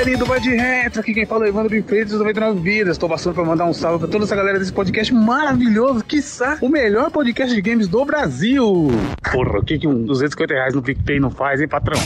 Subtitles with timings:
[0.00, 2.92] galerinha do Vai de Retro, aqui quem fala é o Evandro Freitas, 99 Vidas.
[2.92, 6.70] Estou passando para mandar um salve para toda essa galera desse podcast maravilhoso, quiçá o
[6.70, 8.88] melhor podcast de games do Brasil.
[9.30, 12.00] Porra, o que, que um 250 reais no PicPay não faz, hein, patrão?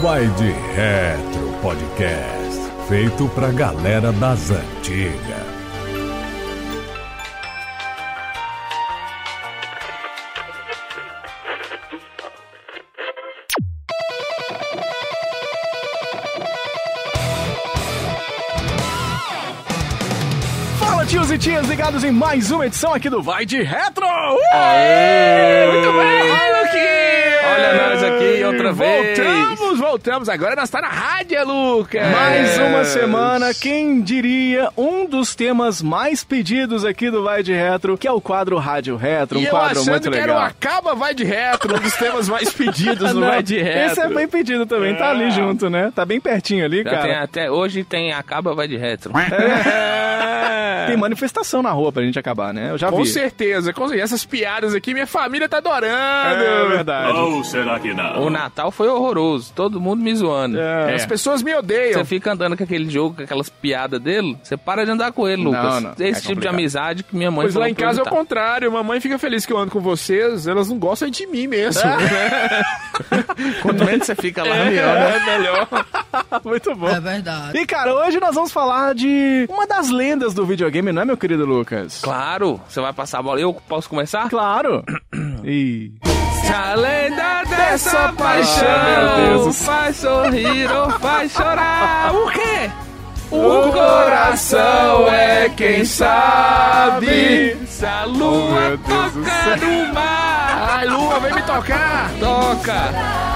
[0.00, 0.44] Vai de
[0.76, 5.43] Retro Podcast, feito pra galera das antigas.
[21.84, 24.06] E tias ligados em mais uma edição aqui do Vai de Retro!
[24.52, 25.66] Aê!
[25.70, 26.93] Muito bem, Luquinha!
[27.54, 29.18] Olha nós aqui outra vez.
[29.18, 30.28] Voltamos, voltamos.
[30.28, 32.02] Agora nós tá na rádio, Lucas.
[32.02, 32.10] É.
[32.10, 37.96] Mais uma semana, quem diria, um dos temas mais pedidos aqui do Vai de Retro,
[37.96, 40.34] que é o quadro Rádio Retro, um e eu quadro achando muito que era o
[40.34, 40.48] legal.
[40.48, 43.92] Acaba Vai de Retro, um dos temas mais pedidos no Não, Vai de Retro.
[43.92, 45.92] Esse é bem pedido também, tá ali junto, né?
[45.94, 47.02] Tá bem pertinho ali, Já cara.
[47.02, 49.12] tem até hoje tem Acaba Vai de Retro.
[49.66, 50.86] É.
[50.86, 52.70] Tem manifestação na rua pra gente acabar, né?
[52.70, 53.08] Eu já Com vi.
[53.08, 54.04] certeza, com certeza.
[54.04, 56.42] Essas piadas aqui, minha família tá adorando.
[56.42, 57.12] É verdade.
[58.20, 60.58] O Natal foi horroroso, todo mundo me zoando.
[60.58, 60.94] É.
[60.94, 61.94] As pessoas me odeiam.
[61.94, 65.28] Você fica andando com aquele jogo, com aquelas piadas dele, você para de andar com
[65.28, 65.82] ele, Não, Lucas.
[65.82, 66.54] não, Esse é tipo de complicado.
[66.54, 68.70] amizade que minha mãe Pois lá em casa é o contrário.
[68.72, 70.46] Mamãe fica feliz que eu ando com vocês.
[70.46, 71.82] Elas não gostam de mim mesmo.
[73.62, 75.68] Quanto menos você fica lá, É, melhor, é melhor.
[76.44, 76.88] Muito bom.
[76.88, 77.58] É verdade.
[77.58, 81.16] E cara, hoje nós vamos falar de uma das lendas do videogame, não é, meu
[81.16, 82.00] querido Lucas?
[82.02, 83.40] Claro, você vai passar a bola.
[83.40, 84.28] Eu posso começar?
[84.28, 84.84] Claro.
[85.44, 85.92] Ih.
[86.54, 92.14] A lenda dessa paixão faz sorrir ou faz chorar.
[92.14, 92.70] O quê?
[93.32, 97.56] O coração é quem sabe.
[97.66, 100.68] Se a Oh, lua do toca no mar.
[100.70, 102.10] Ai, Lua, vem me tocar.
[102.20, 103.33] Toca.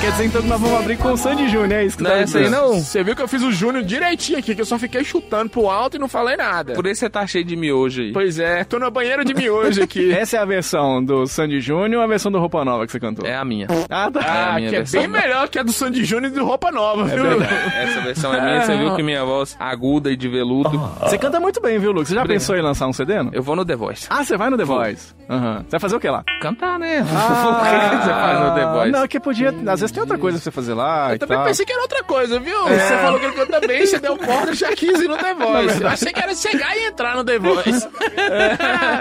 [0.00, 2.10] Quer dizer então que nós vamos abrir com o Sandy Júnior, é isso que Não
[2.10, 2.58] tá é essa aí dizendo?
[2.62, 2.80] não?
[2.80, 5.68] Você viu que eu fiz o Júnior direitinho aqui, que eu só fiquei chutando pro
[5.68, 6.72] alto e não falei nada.
[6.72, 8.12] Por isso você tá cheio de miojo aí.
[8.12, 10.10] Pois é, tô no banheiro de miojo aqui.
[10.16, 12.98] Essa é a versão do Sandy Júnior ou a versão do Roupa Nova que você
[12.98, 13.26] cantou?
[13.26, 13.66] É a minha.
[13.90, 14.20] Ah, tá.
[14.20, 15.00] É a Ah, minha que é versão.
[15.02, 17.24] bem melhor que a do Sandy Júnior e do Roupa Nova, viu?
[17.42, 18.62] Essa versão é minha.
[18.62, 20.78] Você viu que minha voz aguda e de veludo.
[21.02, 22.08] Você canta muito bem, viu, Lucas?
[22.08, 22.40] Você já Obrigado.
[22.40, 23.30] pensou em lançar um CD, não?
[23.34, 24.06] Eu vou no The Voice.
[24.08, 25.12] Ah, você vai no The Voice.
[25.28, 25.58] Aham.
[25.64, 26.24] Você vai fazer o que lá?
[26.40, 27.02] Cantar, né?
[27.02, 28.90] o que você faz no The Voice?
[28.92, 29.50] Não, que podia...
[29.50, 31.46] Às vezes tem outra coisa pra você fazer lá Eu também tal.
[31.46, 32.62] pensei que era outra coisa, viu?
[32.64, 35.82] Você falou que ele canta bem, você deu corda, já quis ir no The Voice.
[35.82, 37.88] Eu achei que era chegar e entrar no The Voice.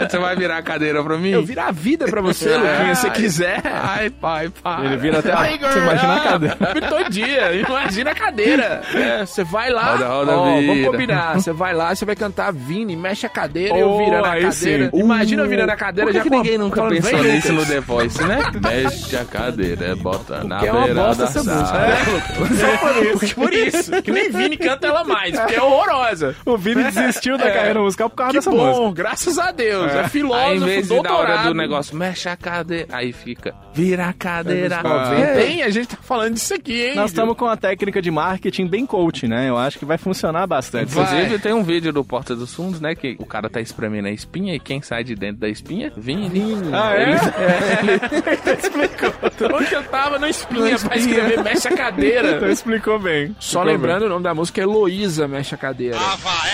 [0.10, 1.30] Você vai virar a cadeira pra mim?
[1.30, 3.62] Eu viro a vida pra você, Luquinha, se você quiser.
[3.66, 4.86] Ai, pai, pai.
[4.86, 5.32] Ele vira até...
[5.34, 6.58] Ai, Você imagina a cadeira.
[6.90, 8.82] Todo dia, imagina a cadeira.
[8.94, 11.34] É, você vai lá, Roda, roda, ó, vamos combinar.
[11.36, 14.30] Você vai lá, você vai cantar Vini, mexe a cadeira e eu Oh, virando a
[14.40, 14.52] cadeira.
[14.52, 14.90] sim.
[15.00, 17.80] Imagina eu virando a cadeira já que ninguém nunca pensou "Vem, nisso no Lucas." The
[17.82, 18.40] Voice, né?
[18.62, 21.66] Mexe a cadeira, bota na É uma bosta essa música.
[21.66, 21.88] sala.
[21.88, 21.97] né,
[22.38, 22.51] por
[23.25, 23.35] isso.
[23.35, 24.01] Por isso.
[24.01, 26.35] Que nem Vini canta ela mais, porque é horrorosa.
[26.45, 27.51] O Vini desistiu da É.
[27.51, 29.03] carreira musical por causa Que dessa bom, música.
[29.03, 29.91] graças a Deus.
[29.94, 30.07] É, É.
[30.09, 31.47] filósofo, Aí, em vez de na hora doutorado.
[31.50, 34.81] do negócio, mexe a cadeira, aí fica, vira a cadeira.
[35.19, 35.34] É.
[35.35, 36.96] tem, a gente tá falando disso aqui, hein?
[36.96, 39.50] Nós estamos com uma técnica de marketing bem coach, né?
[39.50, 40.91] Eu acho que vai funcionar bastante.
[40.91, 42.96] Inclusive, tem um vídeo do Porta dos Fundos, né?
[42.96, 45.91] Que o cara tá espremendo a espinha e quem sai de dentro da espinha?
[45.96, 46.40] Vini.
[46.73, 47.16] Ah, é?
[49.53, 50.28] Onde eu tava, não
[50.78, 52.31] pra escrever, mexe a cadeira.
[52.38, 53.35] Então explicou bem.
[53.40, 55.97] Só Explicou lembrando, o nome da música é Heloísa Mexe a Cadeira.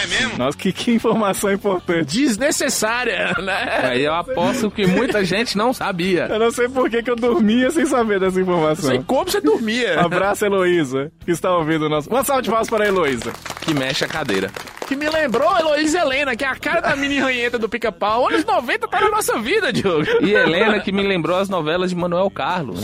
[0.07, 0.37] bem.
[0.37, 2.05] Nossa, que, que informação importante.
[2.17, 3.79] Desnecessária, né?
[3.83, 6.27] Aí eu aposto que muita gente não sabia.
[6.29, 8.89] Eu não sei por que, que eu dormia sem saber dessa informação.
[8.89, 9.99] Sem como você dormia.
[9.99, 12.09] Abraço, Heloísa, que está ouvindo o nosso.
[12.09, 13.31] Uma salva de palmas para a Heloísa.
[13.61, 14.51] Que mexe a cadeira.
[14.87, 18.27] Que me lembrou Heloísa Helena, que é a cara da mini ranheta do pica-pau.
[18.29, 20.05] Anos 90 tá na nossa vida, Diogo.
[20.21, 22.81] E Helena, que me lembrou as novelas de Manuel Carlos.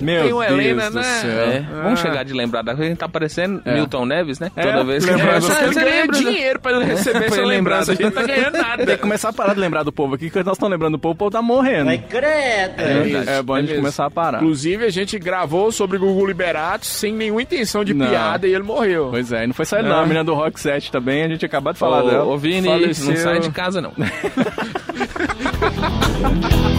[0.00, 1.02] Meu Tem o Deus Helena, do né?
[1.02, 1.30] céu.
[1.30, 2.86] É, vamos chegar de lembrar da coisa.
[2.86, 4.50] A gente tá parecendo Milton Neves, né?
[4.56, 6.24] É, Toda vez que É, que ele Você ganha lembra, né?
[6.24, 7.92] dinheiro pra ele receber essa lembrança.
[7.92, 8.86] A gente não tá ganhando Tem nada.
[8.86, 11.12] que começar a parar de lembrar do povo aqui, porque nós estamos lembrando do povo,
[11.12, 11.90] o povo tá morrendo.
[11.90, 13.28] É, verdade.
[13.30, 14.38] é bom a É gente começar a parar.
[14.38, 18.08] Inclusive, a gente gravou sobre Gugu Liberato sem nenhuma intenção de Não.
[18.08, 19.08] piada e ele morreu.
[19.10, 21.28] Pois é, e não foi só ele não, a menina do Rock 7 também, a
[21.28, 22.24] gente acabou de falar Ô, dela.
[22.24, 23.06] ô Vini, Faleceu.
[23.06, 23.92] não sai de casa, não.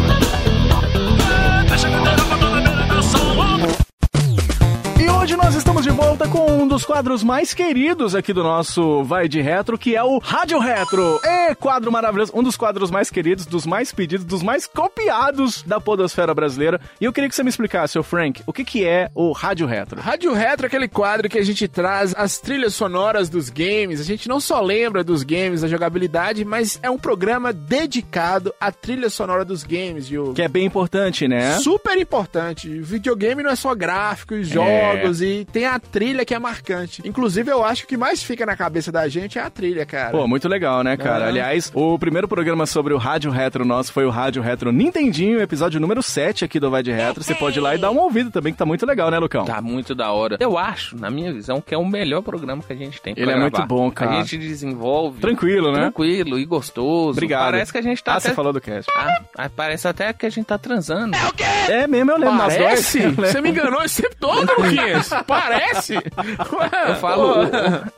[5.30, 9.28] hoje nós estamos de volta com um dos quadros mais queridos aqui do nosso Vai
[9.28, 11.20] de Retro, que é o Rádio Retro.
[11.24, 15.80] É quadro maravilhoso, um dos quadros mais queridos, dos mais pedidos, dos mais copiados da
[15.80, 16.82] podosfera brasileira.
[17.00, 19.68] E eu queria que você me explicasse, seu Frank, o que que é o Rádio
[19.68, 20.02] Retro?
[20.02, 24.02] Rádio Retro é aquele quadro que a gente traz as trilhas sonoras dos games.
[24.02, 28.72] A gente não só lembra dos games, da jogabilidade, mas é um programa dedicado à
[28.72, 30.34] trilha sonora dos games, Diogo.
[30.34, 31.60] Que é bem importante, né?
[31.60, 32.68] Super importante.
[32.68, 37.02] O videogame não é só gráficos, jogos e tem a trilha que é marcante.
[37.06, 39.84] Inclusive, eu acho que o que mais fica na cabeça da gente é a trilha,
[39.86, 40.12] cara.
[40.12, 41.26] Pô, muito legal, né, cara?
[41.26, 41.28] É.
[41.30, 45.80] Aliás, o primeiro programa sobre o Rádio Retro nosso foi o Rádio Retro Nintendinho, episódio
[45.80, 47.24] número 7 aqui do Vai de Retro.
[47.24, 49.46] Você pode ir lá e dar uma ouvida também, que tá muito legal, né, Lucão?
[49.46, 50.38] Tá muito da hora.
[50.40, 53.24] Eu acho, na minha visão, que é o melhor programa que a gente tem pra
[53.24, 53.58] Ele é gravar.
[53.58, 54.12] muito bom, cara.
[54.12, 55.80] A gente desenvolve Tranquilo, né?
[55.80, 57.12] tranquilo e gostoso.
[57.12, 57.52] Obrigado.
[57.52, 58.30] Parece que a gente tá Ah, até...
[58.30, 58.92] você falou do cast.
[58.96, 61.16] Ah, ah, parece até que a gente tá transando.
[61.68, 62.38] É mesmo, eu lembro.
[62.38, 63.00] Parece?
[63.20, 64.48] Você me enganou esse tempo todo,
[65.00, 65.24] Luquinhas?
[65.26, 65.96] Parece?
[66.88, 67.44] Eu falo...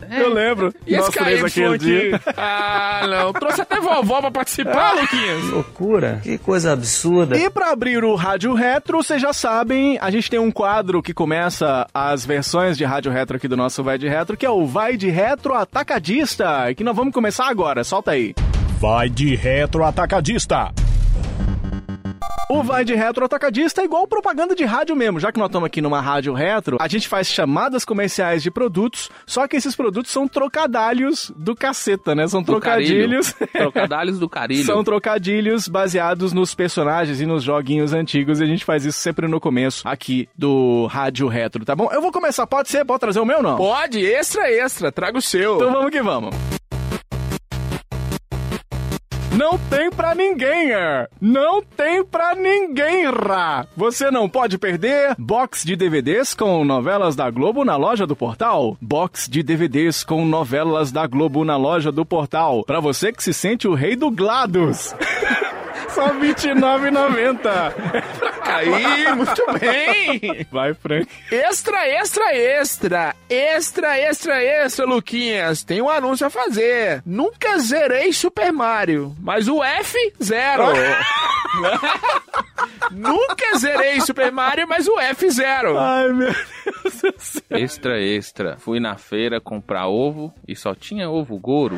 [0.09, 0.73] Eu lembro.
[0.85, 2.21] E esse KY aquele dia.
[2.37, 3.33] Ah, não.
[3.33, 5.43] Trouxe até vovó pra participar, Luquinhas.
[5.45, 6.19] Loucura.
[6.23, 7.37] Que coisa absurda.
[7.37, 11.13] E pra abrir o Rádio Retro, vocês já sabem, a gente tem um quadro que
[11.13, 14.65] começa as versões de Rádio Retro aqui do nosso Vai de Retro, que é o
[14.65, 18.33] Vai de Retro Atacadista, e que nós vamos começar agora, solta aí.
[18.79, 20.71] Vai de retro atacadista.
[22.49, 25.65] O Vai de Retro Atacadista é igual propaganda de rádio mesmo, já que nós estamos
[25.67, 30.11] aqui numa rádio retro, a gente faz chamadas comerciais de produtos, só que esses produtos
[30.11, 32.27] são trocadalhos do caceta, né?
[32.27, 33.21] São Do carilho.
[33.31, 33.33] trocadilhos.
[33.53, 34.65] Trocadalhos do carilho.
[34.65, 39.29] São trocadilhos baseados nos personagens e nos joguinhos antigos e a gente faz isso sempre
[39.29, 41.89] no começo aqui do Rádio Retro, tá bom?
[41.93, 42.83] Eu vou começar, pode ser?
[42.83, 43.55] Pode trazer o meu ou não?
[43.55, 44.91] Pode, extra, extra.
[44.91, 45.55] Traga o seu.
[45.55, 46.35] Então vamos que vamos.
[49.41, 51.07] Não tem pra ninguém, é.
[51.19, 53.65] Não tem pra ninguém, Rá.
[53.75, 58.77] Você não pode perder box de DVDs com novelas da Globo na loja do portal.
[58.79, 62.63] Box de DVDs com novelas da Globo na loja do portal.
[62.65, 64.93] Pra você que se sente o rei do GLaDOS.
[65.93, 68.03] Só R$ 29,90.
[68.43, 70.45] Aí, muito bem.
[70.51, 71.07] Vai, Frank.
[71.31, 73.15] Extra, extra, extra.
[73.29, 75.63] Extra, extra, extra, Luquinhas.
[75.63, 77.01] Tem um anúncio a fazer.
[77.05, 80.63] Nunca zerei Super Mario, mas o F, zero.
[82.91, 85.77] Nunca zerei Super Mario, mas o F, zero.
[85.77, 87.41] Ai, meu Deus do céu.
[87.49, 88.57] Extra, extra.
[88.57, 91.77] Fui na feira comprar ovo e só tinha ovo goro.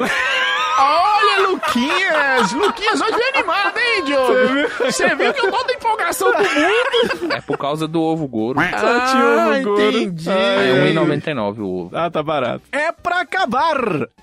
[0.77, 2.51] Olha, Luquinhas.
[2.53, 4.33] Luquinhas, hoje é animado, hein, Diogo?
[4.79, 7.33] Você viu que eu tô da empolgação do mundo?
[7.33, 8.59] É por causa do ovo goro.
[8.59, 9.23] Só tinha
[9.59, 9.81] ovo goro.
[9.91, 10.29] entendi.
[10.29, 11.91] É 1,99 o ovo.
[11.95, 12.63] Ah, tá barato.
[12.71, 13.77] É pra acabar!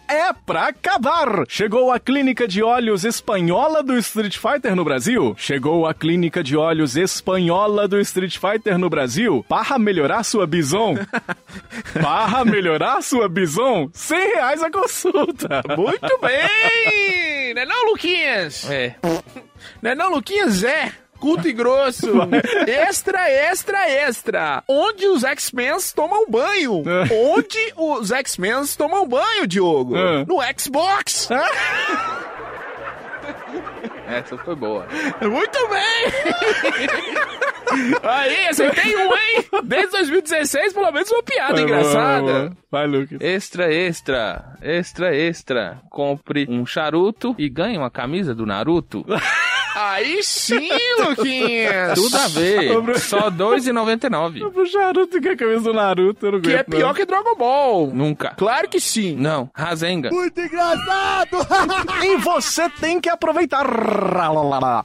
[0.08, 1.44] É pra acabar!
[1.48, 5.34] Chegou a clínica de olhos espanhola do Street Fighter no Brasil?
[5.38, 9.44] Chegou a clínica de olhos espanhola do Street Fighter no Brasil?
[9.48, 10.96] Para melhorar sua bison?
[12.02, 13.88] Para melhorar sua bison?
[13.92, 15.62] 100 reais a consulta!
[15.76, 16.39] Muito bem!
[17.54, 18.70] Não é não, Luquinhas?
[18.70, 18.94] É.
[19.82, 20.62] Não é não, Luquinhas?
[20.64, 20.92] É.
[21.18, 22.08] Curto e grosso.
[22.66, 24.64] extra, extra, extra.
[24.66, 26.82] Onde os X-Men tomam banho?
[26.88, 27.14] É.
[27.14, 29.96] Onde os X-Men tomam banho, Diogo?
[29.96, 30.24] É.
[30.24, 31.28] No Xbox.
[34.10, 34.86] Essa foi boa.
[35.22, 37.20] Muito bem!
[38.02, 39.44] Aí, acertei um, hein?
[39.62, 42.22] Desde 2016, pelo menos uma piada Vai, engraçada.
[42.22, 42.50] vai, vai.
[42.70, 43.18] Vai, Lucas.
[43.20, 44.56] Extra, extra.
[44.60, 45.80] Extra, extra.
[45.88, 49.04] Compre um charuto e ganhe uma camisa do Naruto.
[49.74, 50.68] Aí sim,
[50.98, 51.94] Luquinhas!
[51.94, 52.98] Tudo a ver.
[52.98, 54.50] Só R$ 2,99.
[54.50, 56.78] Pro Naruto que é a camisa do Naruto, eu não Que é aguento, não.
[56.78, 57.90] pior que Dragon Ball.
[57.92, 58.34] Nunca.
[58.36, 59.14] Claro que sim.
[59.16, 59.50] Não.
[59.54, 60.10] Rasenga.
[62.02, 63.66] E você tem que aproveitar.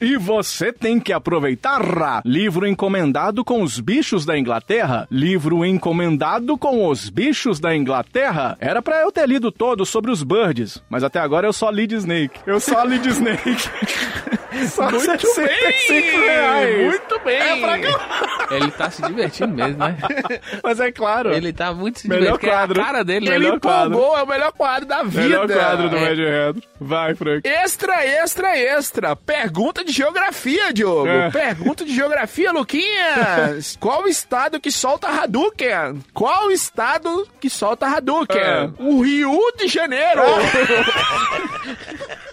[0.01, 2.21] E você tem que aproveitar.
[2.25, 5.07] Livro encomendado com os bichos da Inglaterra.
[5.09, 8.57] Livro encomendado com os bichos da Inglaterra.
[8.59, 11.87] Era pra eu ter lido todo sobre os birds, mas até agora eu só li
[11.87, 12.39] de Snake.
[12.45, 13.55] Eu só li de Snake.
[14.69, 16.75] Só Muito 65 reais.
[16.75, 16.85] bem!
[16.85, 17.35] Muito bem!
[17.37, 18.47] É pra cá.
[18.51, 19.97] Ele tá se divertindo mesmo, né?
[20.63, 21.33] Mas é claro.
[21.33, 22.39] Ele tá muito se Melhor divertindo.
[22.39, 22.81] porque é quadro.
[22.81, 23.39] a cara dele, Ele né?
[23.39, 23.93] Melhor quadro.
[23.93, 25.21] empolgou, é o melhor quadro da vida.
[25.21, 25.99] Melhor quadro do É.
[25.99, 26.63] Médio.
[26.79, 27.47] Vai, Frank.
[27.47, 29.15] Extra, extra, extra.
[29.15, 31.07] Pergunta de geografia, Diogo.
[31.07, 31.29] É.
[31.31, 33.77] Pergunta de geografia, Luquinhas.
[33.79, 36.03] Qual o estado que solta Hadouken?
[36.13, 38.41] Qual o estado que solta Hadouken?
[38.41, 38.69] É.
[38.79, 40.21] O Rio de Janeiro.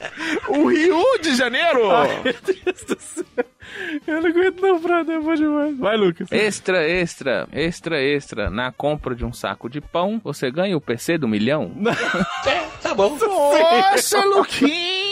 [0.48, 1.80] o Rio de Janeiro.
[2.24, 3.24] Meu Deus do céu.
[4.06, 5.16] Eu não aguento não, brother.
[5.16, 5.78] É bom demais.
[5.78, 6.30] Vai, Lucas.
[6.30, 8.50] Extra, extra, extra, extra.
[8.50, 11.72] Na compra de um saco de pão, você ganha o PC do milhão?
[11.74, 12.94] Nossa,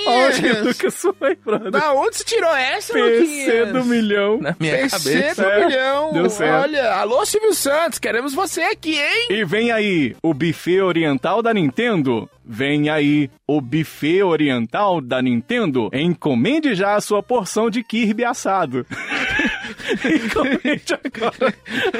[0.06, 0.66] Onde que Luquinhas.
[0.66, 1.70] Lucas foi, brother?
[1.70, 3.72] Da onde você tirou essa, PC Luquinhas?
[3.72, 4.38] do milhão.
[4.40, 5.42] Na minha PC cabeça.
[5.42, 6.12] do É, milhão.
[6.12, 6.62] deu certo.
[6.62, 9.26] Olha, alô Silvio Santos, queremos você aqui, hein?
[9.30, 12.28] E vem aí, o buffet oriental da Nintendo.
[12.44, 15.90] Vem aí, o buffet oriental da Nintendo.
[15.92, 18.86] Encomende já a sua porção de Kirby assado.
[20.04, 21.54] Encomende agora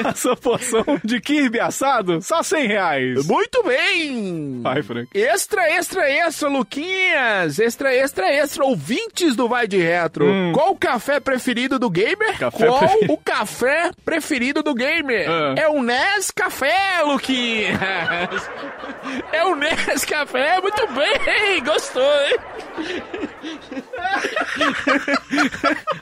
[0.05, 3.27] a sua porção de Kirby assado, só 100 reais.
[3.27, 4.61] Muito bem!
[4.61, 5.09] Vai, Frank.
[5.13, 7.59] Extra, extra, extra, Luquinhas!
[7.59, 10.25] Extra, extra, extra, ouvintes do Vai de Retro.
[10.53, 12.31] Qual o café preferido do gamer?
[12.31, 12.37] Hum.
[12.39, 13.13] Café Qual preferido.
[13.13, 15.29] o café preferido do gamer?
[15.29, 15.55] Ah.
[15.57, 17.79] É o Nescafé, Luquinhas.
[19.31, 22.37] É o Nescafé, muito bem, gostou, hein?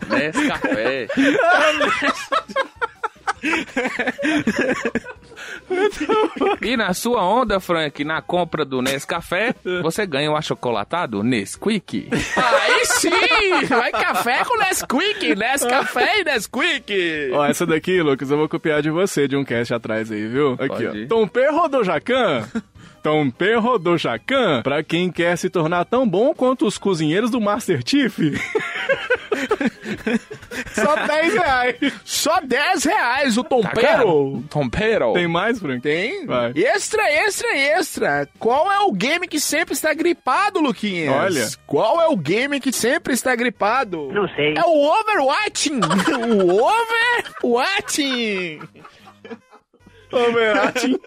[0.10, 1.08] Nesse café.
[6.62, 12.10] e na sua onda, Frank, na compra do Nescafé, você ganha o achocolatado Nesquik.
[12.12, 13.10] Aí sim!
[13.67, 17.31] Vai café com Nesquik, Nescafé e Nesquik.
[17.34, 20.53] Ó, essa daqui, Lucas, eu vou copiar de você de um cast atrás aí, viu?
[20.53, 20.93] Aqui, Pode ó.
[20.93, 21.08] ir.
[21.08, 22.48] Tom Perro do Jacan.
[23.01, 27.39] Tom Perro do Jacan, pra quem quer se tornar tão bom quanto os cozinheiros do
[27.41, 28.18] Master Chief.
[30.74, 31.75] Só 10 reais.
[32.03, 33.88] Só 10 reais o tompeiro.
[33.88, 34.44] caro?
[34.50, 35.13] Tompero.
[35.13, 35.82] Tem mais, Frank?
[35.82, 36.25] Tem?
[36.25, 36.51] Vai.
[36.56, 38.29] Extra, extra, extra.
[38.38, 41.13] Qual é o game que sempre está gripado, Luquinhas?
[41.13, 41.48] Olha.
[41.65, 44.12] Qual é o game que sempre está gripado?
[44.12, 44.53] Não sei.
[44.56, 45.79] É o Overwatching.
[46.44, 46.62] o
[47.44, 48.60] Overwatching.
[50.12, 51.00] Overacting.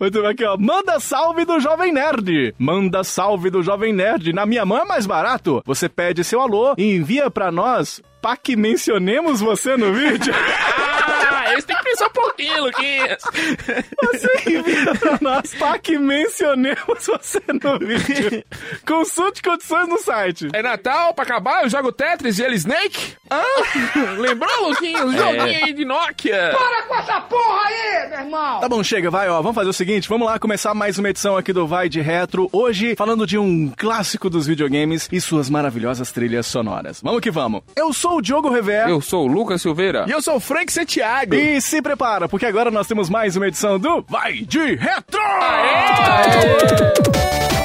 [0.00, 0.56] Muito bem, aqui, ó.
[0.56, 2.54] Manda salve do Jovem Nerd.
[2.58, 4.32] Manda salve do Jovem Nerd.
[4.32, 5.62] Na minha mão é mais barato.
[5.64, 10.32] Você pede seu alô e envia pra nós para que mencionemos você no vídeo.
[11.56, 13.22] Esse tem que pensar um pouquinho, Luquinhas.
[14.02, 18.44] Você envia pra nós para que mencionemos você no vídeo.
[18.86, 20.48] Consulte condições no site.
[20.52, 23.14] É Natal, pra acabar, eu jogo Tetris e ele Snake?
[23.30, 23.44] Ah,
[24.18, 25.12] lembrou, Luquinhas?
[25.12, 26.52] Joguinho aí de Nokia.
[28.60, 29.40] Tá bom, chega, vai, ó.
[29.40, 32.48] Vamos fazer o seguinte, vamos lá começar mais uma edição aqui do Vai de Retro.
[32.52, 37.00] Hoje, falando de um clássico dos videogames e suas maravilhosas trilhas sonoras.
[37.02, 37.62] Vamos que vamos.
[37.76, 38.88] Eu sou o Diogo Rever.
[38.88, 40.04] Eu sou o Lucas Silveira.
[40.08, 41.34] E eu sou o Frank Santiago.
[41.34, 45.20] E se prepara, porque agora nós temos mais uma edição do Vai de Retro!
[47.58, 47.61] O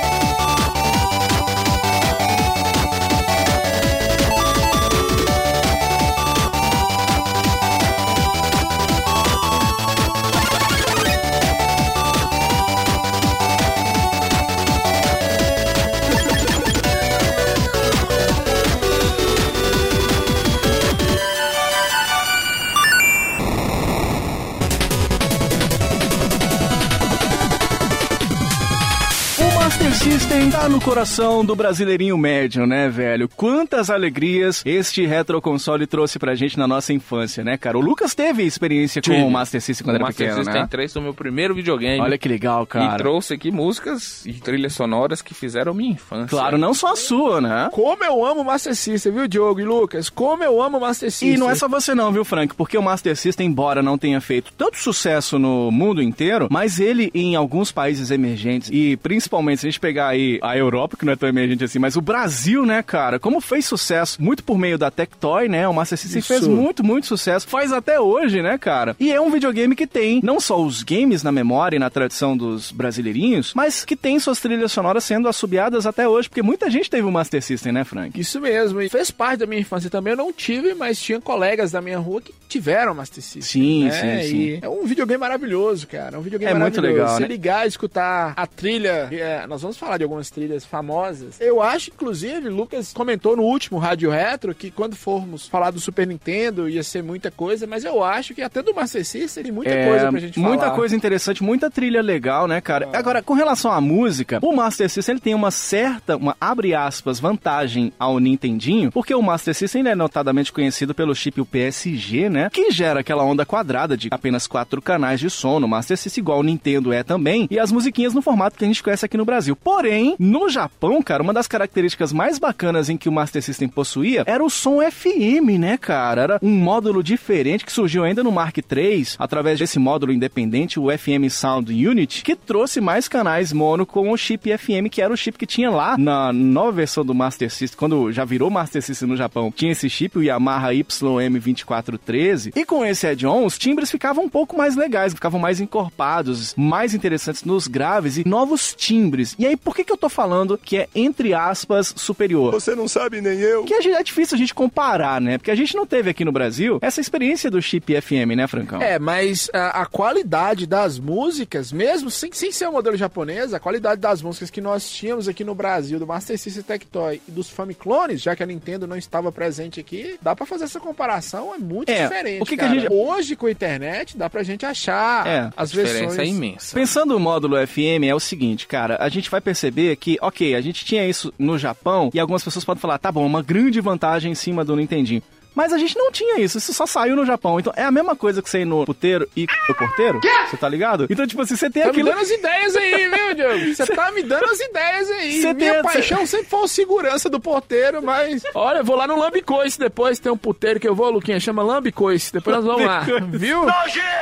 [30.27, 33.29] System tá no coração do brasileirinho médio, né, velho?
[33.29, 37.77] Quantas alegrias este retro console trouxe pra gente na nossa infância, né, cara?
[37.77, 40.67] O Lucas teve experiência com o Master System quando o era Master pequeno, System né?
[40.69, 42.01] 3 foi o meu primeiro videogame.
[42.01, 42.97] Olha que legal, E cara.
[42.97, 46.27] trouxe aqui músicas e trilhas sonoras que fizeram minha infância.
[46.27, 47.69] Claro, não só a sua, né?
[47.71, 50.09] Como eu amo Master System, viu, Diogo e Lucas?
[50.09, 51.35] Como eu amo Master System.
[51.35, 52.53] E não é só você não, viu, Frank?
[52.53, 57.09] Porque o Master System, embora não tenha feito tanto sucesso no mundo inteiro, mas ele
[57.13, 61.13] em alguns países emergentes, e principalmente se a gente pegar aí a Europa, que não
[61.13, 64.77] é tão emergente assim, mas o Brasil, né, cara, como fez sucesso muito por meio
[64.77, 65.67] da Tectoy, né?
[65.67, 66.27] O Master System Isso.
[66.27, 67.47] fez muito, muito sucesso.
[67.47, 68.95] Faz até hoje, né, cara?
[68.99, 72.35] E é um videogame que tem não só os games na memória e na tradição
[72.35, 76.89] dos brasileirinhos, mas que tem suas trilhas sonoras sendo assobiadas até hoje, porque muita gente
[76.89, 78.19] teve o Master System, né, Frank?
[78.19, 80.11] Isso mesmo, e fez parte da minha infância também.
[80.11, 83.41] Eu não tive, mas tinha colegas da minha rua que tiveram Master System.
[83.41, 84.21] Sim, né?
[84.23, 84.37] sim, sim.
[84.37, 86.15] E é um videogame maravilhoso, cara.
[86.15, 87.01] É um videogame É muito maravilhoso.
[87.03, 87.27] legal, Se né?
[87.27, 91.39] ligar e escutar a trilha, é, nós vamos falar de algumas trilhas famosas.
[91.39, 96.07] Eu acho, inclusive, Lucas comentou no último Rádio Retro que quando formos falar do Super
[96.07, 99.71] Nintendo ia ser muita coisa, mas eu acho que até do Master System tem muita
[99.85, 100.47] coisa pra gente falar.
[100.47, 102.89] É, Muita coisa interessante, muita trilha legal, né, cara?
[102.93, 107.19] Agora, com relação à música, o Master System ele tem uma certa, uma abre aspas,
[107.19, 112.29] vantagem ao Nintendinho, porque o Master System ele é notadamente conhecido pelo chip o PSG,
[112.29, 112.49] né?
[112.51, 116.39] Que gera aquela onda quadrada de apenas quatro canais de som no Master System, igual
[116.39, 119.25] o Nintendo é também, e as musiquinhas no formato que a gente conhece aqui no
[119.25, 119.55] Brasil.
[119.55, 124.23] Porém, no Japão, cara, uma das características mais bacanas em que o Master System possuía
[124.25, 126.21] era o som FM, né, cara?
[126.21, 130.87] Era um módulo diferente que surgiu ainda no Mark III, através desse módulo independente, o
[130.95, 135.17] FM Sound Unit, que trouxe mais canais mono com o chip FM, que era o
[135.17, 139.09] chip que tinha lá na nova versão do Master System, quando já virou Master System
[139.09, 139.51] no Japão.
[139.55, 144.57] Tinha esse chip, o Yamaha YM2413, e com esse add-on, os timbres ficavam um pouco
[144.57, 149.35] mais legais, ficavam mais encorpados, mais interessantes nos graves e novos timbres.
[149.39, 152.51] E aí, por que que eu tô falando que é, entre aspas, superior?
[152.51, 153.63] Você não sabe nem eu.
[153.63, 155.37] Que gente- é difícil a gente comparar, né?
[155.37, 158.81] Porque a gente não teve aqui no Brasil essa experiência do chip FM, né, Francão?
[158.81, 163.59] É, mas a, a qualidade das músicas, mesmo sem, sem ser o modelo japonês, a
[163.59, 167.49] qualidade das músicas que nós tínhamos aqui no Brasil, do Master System Tectoy e dos
[167.49, 171.57] Famiclones, já que a Nintendo não estava presente aqui, dá pra fazer essa comparação, é
[171.57, 172.41] muito É, diferente.
[172.41, 175.69] O que que a gente- Hoje, com a internet, dá pra gente achar É, as
[175.69, 176.19] A diferença versões.
[176.19, 176.75] é imensa.
[176.75, 180.61] Pensando no módulo FM, é o seguinte, cara, a gente vai perceber que, ok, a
[180.61, 184.31] gente tinha isso no Japão e algumas pessoas podem falar, tá bom, uma grande vantagem
[184.31, 185.21] em cima do Nintendinho.
[185.57, 187.59] Mas a gente não tinha isso, isso só saiu no Japão.
[187.59, 190.69] Então é a mesma coisa que você ir no puteiro e o porteiro, você tá
[190.69, 191.07] ligado?
[191.09, 192.05] Então, tipo assim, você tem Tá aquilo.
[192.05, 193.73] me dando as ideias aí, viu, Diogo?
[193.75, 195.41] Você tá me dando as ideias aí.
[195.41, 198.43] Cê Minha tem- paixão sempre foi o segurança do porteiro, mas.
[198.53, 201.63] Olha, eu vou lá no Lambicoice depois, tem um puteiro que eu vou, Luquinha, chama
[201.63, 202.31] Lambicoice.
[202.31, 202.99] Depois nós vamos lá,
[203.31, 203.65] viu?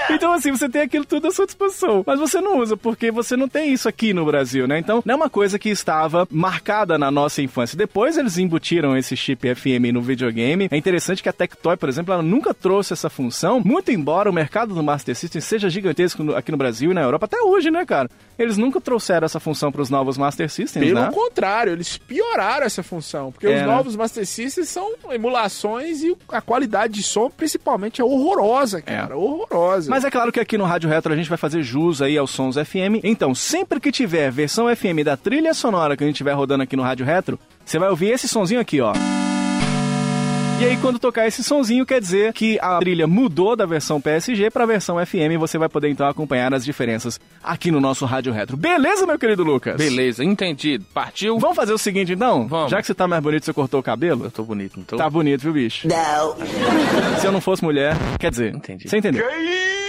[0.09, 2.03] Então, assim, você tem aquilo tudo à sua disposição.
[2.05, 4.77] Mas você não usa, porque você não tem isso aqui no Brasil, né?
[4.79, 7.75] Então, não é uma coisa que estava marcada na nossa infância.
[7.77, 10.67] Depois eles embutiram esse chip FM no videogame.
[10.71, 13.59] É interessante que a Tectoy, por exemplo, ela nunca trouxe essa função.
[13.65, 17.25] Muito embora o mercado do Master System seja gigantesco aqui no Brasil e na Europa
[17.25, 18.07] até hoje, né, cara?
[18.37, 21.09] Eles nunca trouxeram essa função para os novos Master Systems, Pelo né?
[21.11, 23.31] contrário, eles pioraram essa função.
[23.31, 23.65] Porque É, os né?
[23.65, 29.17] novos Master Systems são emulações e a qualidade de som, principalmente, é horrorosa, cara.
[29.17, 29.89] Horrorosa.
[29.89, 32.29] Mas é claro que aqui no Rádio Retro a gente vai fazer jus aí aos
[32.29, 33.01] sons FM.
[33.03, 36.75] Então, sempre que tiver versão FM da trilha sonora que a gente estiver rodando aqui
[36.75, 38.93] no Rádio Retro, você vai ouvir esse sonzinho aqui, ó.
[40.57, 44.49] E aí, quando tocar esse sonzinho, quer dizer que a trilha mudou da versão PSG
[44.49, 48.05] para a versão FM e você vai poder então acompanhar as diferenças aqui no nosso
[48.05, 48.55] Rádio Retro.
[48.55, 49.75] Beleza, meu querido Lucas?
[49.75, 50.85] Beleza, entendido.
[50.93, 51.37] Partiu?
[51.39, 52.47] Vamos fazer o seguinte então?
[52.47, 52.71] Vamos.
[52.71, 54.23] Já que você tá mais bonito, você cortou o cabelo?
[54.25, 54.95] Eu tô bonito, não tô?
[54.95, 55.89] Tá bonito, viu, bicho?
[55.89, 56.35] Não.
[57.19, 58.55] Se eu não fosse mulher, quer dizer.
[58.55, 58.87] Entendi.
[58.87, 59.25] Você entendeu?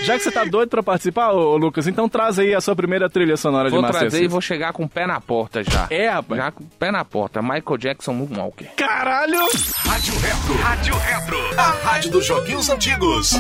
[0.03, 2.75] Já que você tá doido pra participar, ô, ô, Lucas, então traz aí a sua
[2.77, 5.63] primeira trilha sonora Vou de Master trazer e vou chegar com o pé na porta
[5.63, 5.87] já.
[5.91, 6.41] É, rapaz.
[6.41, 7.41] Já com o pé na porta.
[7.41, 8.69] Michael Jackson Moonwalker.
[8.77, 9.41] Caralho!
[9.77, 10.56] Rádio Retro.
[10.63, 11.39] Rádio Retro.
[11.57, 13.33] A rádio dos joguinhos antigos.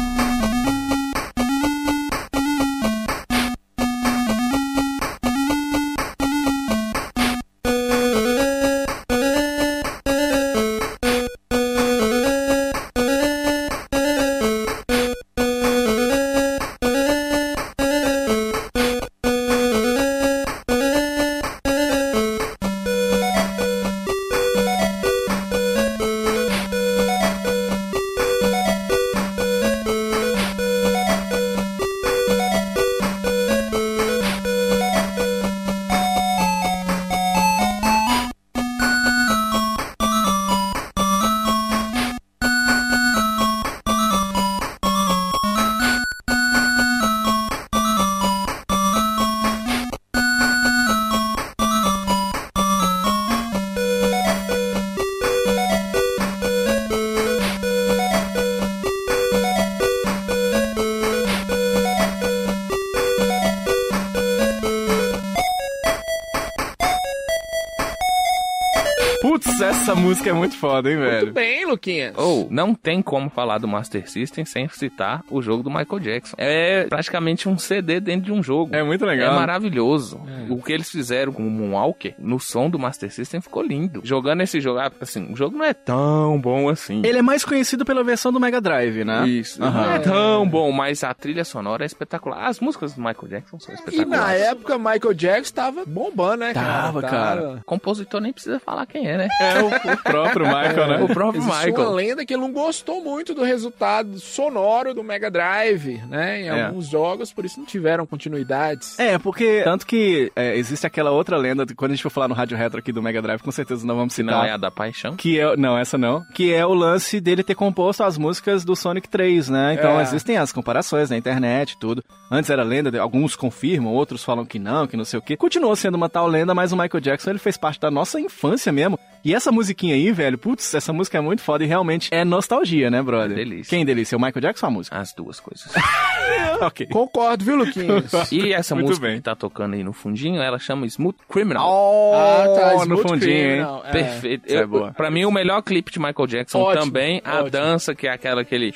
[70.27, 71.33] Música é muito foda, hein, Muito velho?
[71.33, 72.15] bem, Luquinhas.
[72.17, 76.37] Ou, não tem como falar do Master System sem citar o jogo do Michael Jackson.
[76.39, 78.75] É praticamente um CD dentro de um jogo.
[78.75, 79.33] É muito legal.
[79.33, 80.21] É maravilhoso.
[80.55, 84.01] O que eles fizeram com o Moonwalker no som do Master System ficou lindo.
[84.05, 87.03] Jogando esse jogo, ah, assim, o jogo não é tão bom assim.
[87.05, 89.27] Ele é mais conhecido pela versão do Mega Drive, né?
[89.29, 89.83] Isso, Aham.
[89.87, 92.47] não é tão bom, mas a trilha sonora é espetacular.
[92.47, 94.43] As músicas do Michael Jackson são E na espetaculares.
[94.43, 96.83] época, Michael Jackson tava bombando, né, cara?
[96.83, 97.63] Tava, cara.
[97.67, 99.29] Compositor nem precisa falar quem é, né?
[99.41, 101.03] É o, o próprio Michael, né?
[101.03, 101.93] O próprio Existe uma Michael.
[101.93, 106.43] lenda que ele não gostou muito do resultado sonoro do Mega Drive, né?
[106.43, 106.65] Em É.
[106.67, 108.99] alguns jogos, por isso não tiveram continuidades.
[108.99, 112.29] É, porque tanto que é, existe aquela outra lenda, de- quando a gente for falar
[112.29, 114.35] no Rádio Retro aqui do Mega Drive, com certeza não vamos citar.
[114.37, 115.17] não é a da paixão.
[115.17, 116.23] Que é, não, essa não.
[116.35, 119.75] Que é o lance dele ter composto as músicas do Sonic 3, né?
[119.75, 120.03] Então É.
[120.03, 122.05] existem as comparações na internet e tudo.
[122.31, 125.37] Antes era lenda, alguns confirmam, outros falam que não, que não sei o quê.
[125.37, 128.71] Continuou sendo uma tal lenda, mas o Michael Jackson ele fez parte da nossa infância
[128.73, 128.99] mesmo.
[129.27, 132.89] E essa musiquinha aí, velho, putz, essa música é muito foda e realmente é nostalgia,
[132.89, 133.33] né, brother?
[133.33, 133.69] É delícia.
[133.77, 134.17] Quem delícia?
[134.17, 134.97] O Michael Jackson ou a música?
[134.97, 135.67] As duas coisas.
[136.63, 136.87] ok.
[136.87, 138.13] Concordo, viu, Luquinhas?
[138.31, 139.17] E essa Muito música bem.
[139.17, 141.67] que tá tocando aí no fundinho, ela chama Smooth Criminal.
[141.69, 143.47] Oh, Ah, tá, no Smooth fundinho, hein?
[143.49, 143.91] Criminal, é.
[143.93, 144.53] Perfeito.
[144.53, 144.93] É Eu- boa.
[144.93, 147.51] Pra mim, o melhor clipe de Michael Jackson Ótimo, também, a ótimo.
[147.51, 148.73] dança, que é aquela que ele...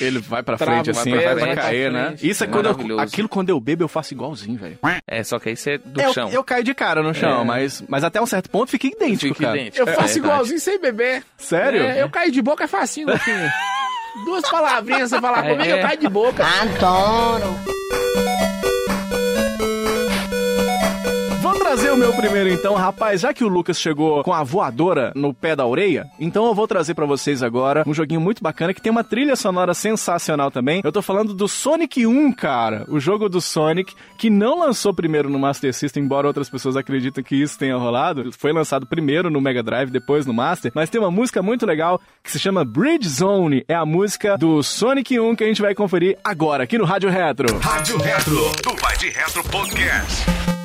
[0.00, 2.16] Ele vai pra Trava, frente assim, vai vai pra pra frente, cair, pra né?
[2.22, 4.78] Isso é quando eu, aquilo quando eu bebo eu faço igualzinho, velho.
[5.06, 6.28] É, só que aí você é do Eu, chão.
[6.30, 7.44] eu caio de cara no chão, É.
[7.44, 9.58] mas, mas até um certo ponto fica idêntico, Fica cara.
[9.60, 9.81] idêntico.
[9.82, 11.22] Eu faço É, igualzinho sem beber.
[11.38, 11.82] Sério?
[11.82, 13.52] É, eu caio de boca é facinho, Luquinhas.
[14.24, 15.50] Duas palavrinhas você falar É.
[15.50, 16.44] comigo, eu caio de boca.
[16.44, 18.21] Vou
[21.72, 25.32] trazer o meu primeiro então, rapaz, já que o Lucas chegou com a voadora no
[25.32, 28.82] pé da orelha, então eu vou trazer pra vocês agora um joguinho muito bacana que
[28.82, 30.82] tem uma trilha sonora sensacional também.
[30.84, 35.30] Eu tô falando do Sonic 1, cara, o jogo do Sonic que não lançou primeiro
[35.30, 38.30] no Master System, embora outras pessoas acreditem que isso tenha rolado.
[38.32, 41.98] Foi lançado primeiro no Mega Drive, depois no Master, mas tem uma música muito legal
[42.22, 43.64] que se chama Bridge Zone.
[43.66, 47.08] É a música do Sonic 1 que a gente vai conferir agora aqui no Rádio
[47.08, 47.58] Retro.
[47.60, 50.61] Rádio Retro, do Vai de Retro Podcast.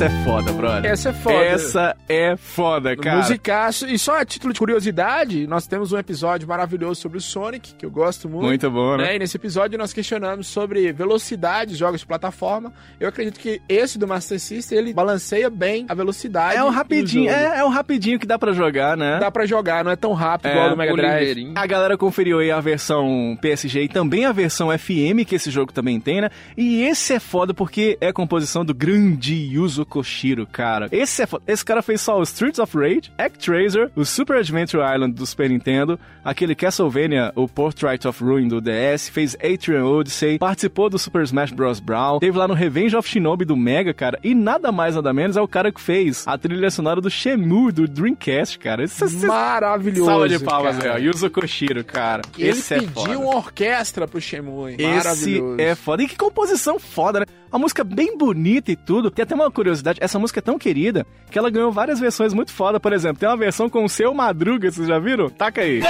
[0.00, 0.90] Essa é foda, brother.
[0.90, 1.44] Essa é foda.
[1.44, 3.18] Essa é foda, cara.
[3.18, 3.86] Musicaço.
[3.86, 7.86] E só a título de curiosidade, nós temos um episódio maravilhoso sobre o Sonic, que
[7.86, 8.44] eu gosto muito.
[8.44, 9.04] Muito bom, né?
[9.04, 9.16] né?
[9.16, 12.72] E nesse episódio nós questionamos sobre velocidade, jogos de plataforma.
[12.98, 16.56] Eu acredito que esse do Master System, ele balanceia bem a velocidade.
[16.56, 19.18] É um rapidinho, é, é um rapidinho que dá pra jogar, né?
[19.20, 21.52] Dá pra jogar, não é tão rápido É, igual o do Mega Drive.
[21.54, 25.72] A galera conferiu aí a versão PSG e também a versão FM, que esse jogo
[25.72, 26.30] também tem, né?
[26.56, 30.88] E esse é foda porque é composição do grande Yuzo Koshiro, cara.
[30.90, 31.44] Esse é foda.
[31.46, 35.48] Esse cara fez só o Streets of Rage, Actraiser, o Super Adventure Island do Super
[35.50, 41.22] Nintendo, aquele Castlevania, o Portrait of Ruin do DS, fez Atrium Odyssey, participou do Super
[41.22, 41.80] Smash Bros.
[41.80, 45.36] Brawl, teve lá no Revenge of Shinobi do Mega, cara, e nada mais nada menos
[45.36, 48.82] é o cara que fez a trilha sonora do Shenmue do Dreamcast, cara.
[48.84, 50.06] Esse, esse, Maravilhoso.
[50.06, 51.04] Salva de palmas, velho.
[51.04, 52.22] Yuzo Koshiro, cara.
[52.38, 53.18] Ele Esse é pediu foda.
[53.18, 54.74] uma orquestra pro Shenmue.
[54.78, 55.60] Esse Maravilhoso.
[55.60, 56.02] é foda.
[56.02, 57.26] E que composição foda, né?
[57.52, 59.10] Uma música bem bonita e tudo.
[59.10, 62.52] Tem até uma curiosidade, essa música é tão querida que ela ganhou várias versões muito
[62.52, 62.78] foda.
[62.78, 65.28] Por exemplo, tem uma versão com o Seu Madruga, vocês já viram?
[65.28, 65.80] Taca aí.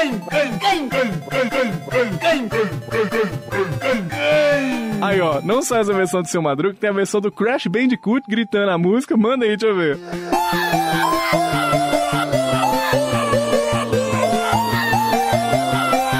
[5.02, 8.22] Aí, ó, não só essa versão do Seu Madruga, tem a versão do Crash Bandicoot
[8.26, 9.14] gritando a música.
[9.16, 9.98] Manda aí, deixa eu ver.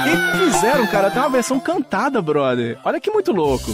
[0.05, 2.77] E fizeram, cara, até uma versão cantada, brother.
[2.83, 3.71] Olha que muito louco.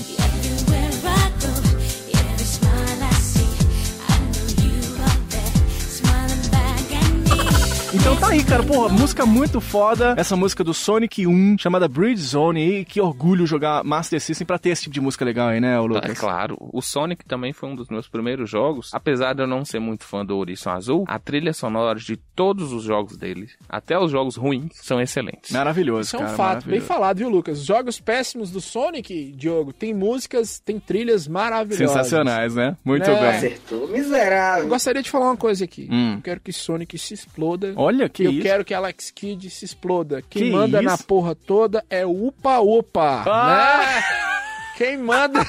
[8.00, 10.14] Então tá aí, cara, porra, música muito foda.
[10.18, 12.80] Essa música do Sonic 1, chamada Bridge Zone.
[12.80, 15.80] E que orgulho jogar Master System pra ter esse tipo de música legal aí, né,
[15.80, 16.18] ô É Lucas?
[16.20, 18.90] claro, o Sonic também foi um dos meus primeiros jogos.
[18.94, 22.72] Apesar de eu não ser muito fã do Ouriço Azul, a trilha sonora de todos
[22.72, 25.52] os jogos dele, até os jogos ruins, são excelentes.
[25.52, 27.64] Maravilhoso, Isso é um cara, fato, bem falado, viu, Lucas?
[27.66, 31.90] Jogos péssimos do Sonic, Diogo, tem músicas, tem trilhas maravilhosas.
[31.90, 32.78] Sensacionais, né?
[32.86, 33.20] Muito Né?
[33.20, 33.30] bem.
[33.30, 34.64] Acertou, miserável.
[34.64, 35.88] Eu gostaria de falar uma coisa aqui.
[35.92, 36.16] Hum.
[36.16, 37.74] Eu quero que Sonic se exploda.
[37.76, 38.42] Olha que eu isso.
[38.42, 40.22] quero que Alex Kidd se exploda.
[40.30, 41.06] Quem Que manda na isso?
[41.06, 43.80] porra toda é o Upa Upa, Ah!
[43.86, 44.04] né?
[44.78, 45.40] Quem manda...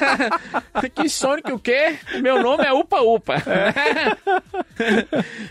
[0.94, 1.96] que Sonic o quê?
[2.22, 3.34] Meu nome é Upa Upa.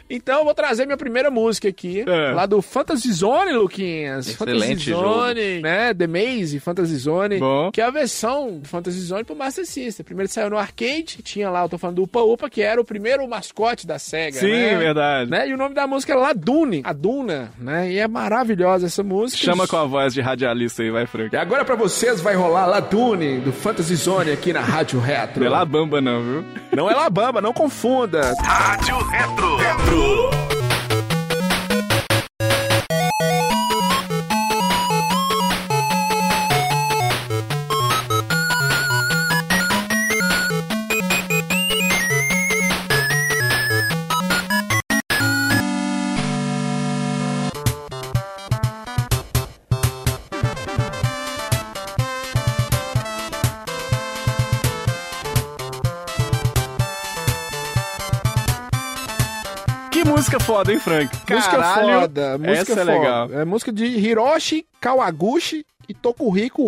[0.09, 2.01] então eu vou trazer minha primeira música aqui.
[2.01, 2.31] É.
[2.31, 4.29] Lá do Fantasy Zone, Luquinhas.
[4.29, 5.93] Excelente Fantasy Zone, né?
[5.93, 7.37] The Maze, Fantasy Zone.
[7.37, 7.71] Bom.
[7.71, 10.03] Que é a versão do Fantasy Zone pro Master System.
[10.03, 12.85] Primeiro saiu no arcade, tinha lá, eu tô falando do Upa Upa, que era o
[12.85, 14.75] primeiro mascote da SEGA, Sim, né?
[14.75, 15.29] verdade.
[15.29, 15.47] né?
[15.47, 17.91] E o nome da música é Ladune, a Duna, né?
[17.91, 19.43] E é maravilhosa essa música.
[19.43, 21.35] Chama com a voz de radialista aí, vai, Frank.
[21.35, 25.39] E agora pra vocês vai rolar Ladune do Fantasy Zone aqui na Rádio Retro.
[25.39, 26.45] Não é lá bamba, não, viu?
[26.75, 28.33] Não é Labamba, não confunda.
[28.41, 29.57] Rádio Retro.
[29.57, 30.56] Retro.
[60.47, 61.13] Foda, hein, Frank?
[61.29, 62.83] Música Caralho, foda, música essa é foda.
[62.85, 63.33] legal.
[63.33, 66.63] É música de Hiroshi Kawaguchi e Tokuhiko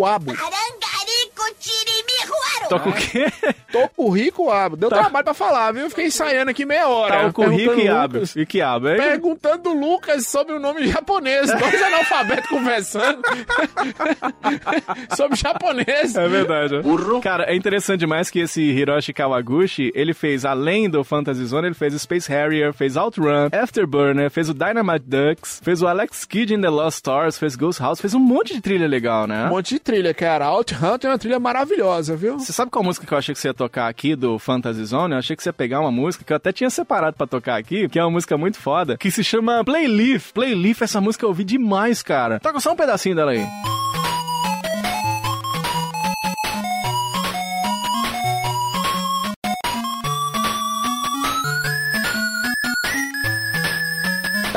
[1.59, 2.69] Chirimihuaru.
[2.69, 3.25] Toca o quê?
[3.71, 4.75] Tô com rico abo.
[4.75, 5.89] Deu trabalho pra falar, viu?
[5.89, 7.19] Fiquei ensaiando aqui meia hora.
[7.19, 8.41] Tá o currículo perguntando e Lucas- abre.
[8.41, 8.97] E que abre, hein?
[8.97, 11.47] Perguntando do Lucas sobre o nome japonês.
[11.51, 13.21] Dois analfabetos conversando.
[15.15, 16.15] sobre japonês.
[16.15, 16.75] É verdade.
[17.21, 21.75] Cara, é interessante demais que esse Hiroshi Kawaguchi, ele fez, além do Fantasy Zone, ele
[21.75, 26.61] fez Space Harrier, fez Outrun, Afterburner, fez o Dynamite Ducks, fez o Alex Kidd in
[26.61, 29.45] the Lost Stars, fez Ghost House, fez um monte de trilha legal, né?
[29.45, 30.45] Um monte de trilha, cara.
[30.47, 32.39] Out Hunter é uma trilha maravilhosa, viu?
[32.39, 35.13] Você sabe qual música que eu achei que você ia tocar aqui do Fantasy Zone?
[35.13, 37.57] Eu achei que você ia pegar uma música que eu até tinha separado pra tocar
[37.57, 40.31] aqui, que é uma música muito foda, que se chama Playleaf.
[40.31, 42.39] Playleaf, essa música eu ouvi demais, cara.
[42.39, 43.45] Toca só um pedacinho dela aí.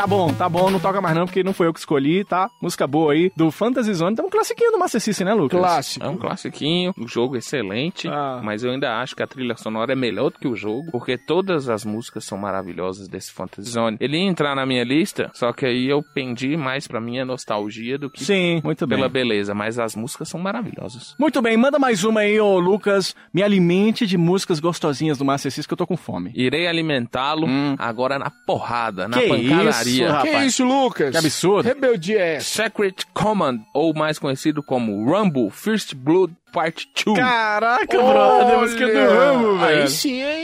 [0.03, 2.51] Tá bom, tá bom, não toca mais não, porque não foi eu que escolhi, tá?
[2.61, 4.17] Música boa aí, do Fantasy Zone.
[4.17, 5.61] Tem um classiquinho do Master System, né, Lucas?
[5.61, 6.05] Clássico.
[6.05, 8.41] É um classiquinho, o jogo é excelente, Ah.
[8.43, 11.17] mas eu ainda acho que a trilha sonora é melhor do que o jogo, porque
[11.17, 13.97] todas as músicas são maravilhosas desse Fantasy Zone.
[14.01, 17.97] Ele ia entrar na minha lista, só que aí eu pendi mais pra minha nostalgia
[17.97, 18.99] do que Sim, muito bem.
[18.99, 21.15] pela beleza, mas as músicas são maravilhosas.
[21.17, 23.15] Muito bem, manda mais uma aí, ô Lucas.
[23.33, 26.33] Me alimente de músicas gostosinhas do Master System que eu tô com fome.
[26.35, 27.47] Irei alimentá-lo
[27.79, 29.71] agora na porrada, na Que pancadaria.
[29.71, 30.31] isso, rapaz.
[30.31, 31.11] Que isso, Lucas?
[31.11, 31.67] Que absurdo.
[31.67, 32.41] Rebeldia é?
[32.41, 37.19] Secret Command, ou mais conhecido como Rumble First Blood Part 2.
[37.19, 39.83] Caraca, brother, música do Rambo, velho.
[39.83, 40.43] Aí sim, hein?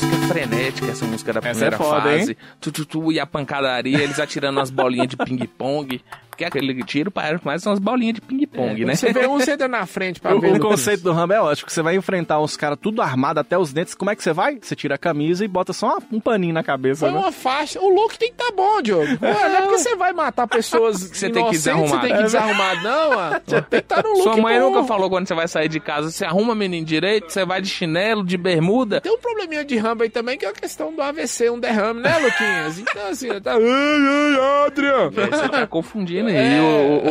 [0.00, 2.36] Música é frenética, essa música da Essa primeira é foda, fase.
[2.60, 6.00] Tu, tu, tu, e a pancadaria, eles atirando umas bolinhas de ping-pong.
[6.48, 8.94] Porque aquele tiro parece mais umas bolinhas de ping-pong, né?
[8.94, 10.52] Você vê um, você entra na frente pra O, ver.
[10.54, 13.58] o conceito do Rambo é ótimo, que você vai enfrentar uns caras tudo armado até
[13.58, 13.94] os dentes.
[13.94, 14.58] Como é que você vai?
[14.60, 17.18] Você tira a camisa e bota só uma- um paninho na cabeça, Foi né?
[17.18, 17.80] uma faixa.
[17.80, 19.06] O look tem que tá bom, Diogo.
[19.20, 21.88] Não é porque você vai matar pessoas Você tem que desarrumar.
[22.00, 23.30] Você tem que desarrumar, não, ó.
[23.50, 24.70] Tem que estar no look Sua mãe bom.
[24.70, 27.68] nunca falou quando você vai sair de casa, você arruma menino direito, você vai de
[27.68, 29.00] chinelo, de bermuda.
[29.00, 32.00] Tem um probleminha de Rambo aí também, que é a questão do AVC, um derrame,
[32.00, 32.78] né, Luquinhas?
[32.78, 33.52] Então, assim, tá...
[33.54, 35.10] Ai, ai, Adrian!
[35.10, 36.60] Você tá confundindo aí É.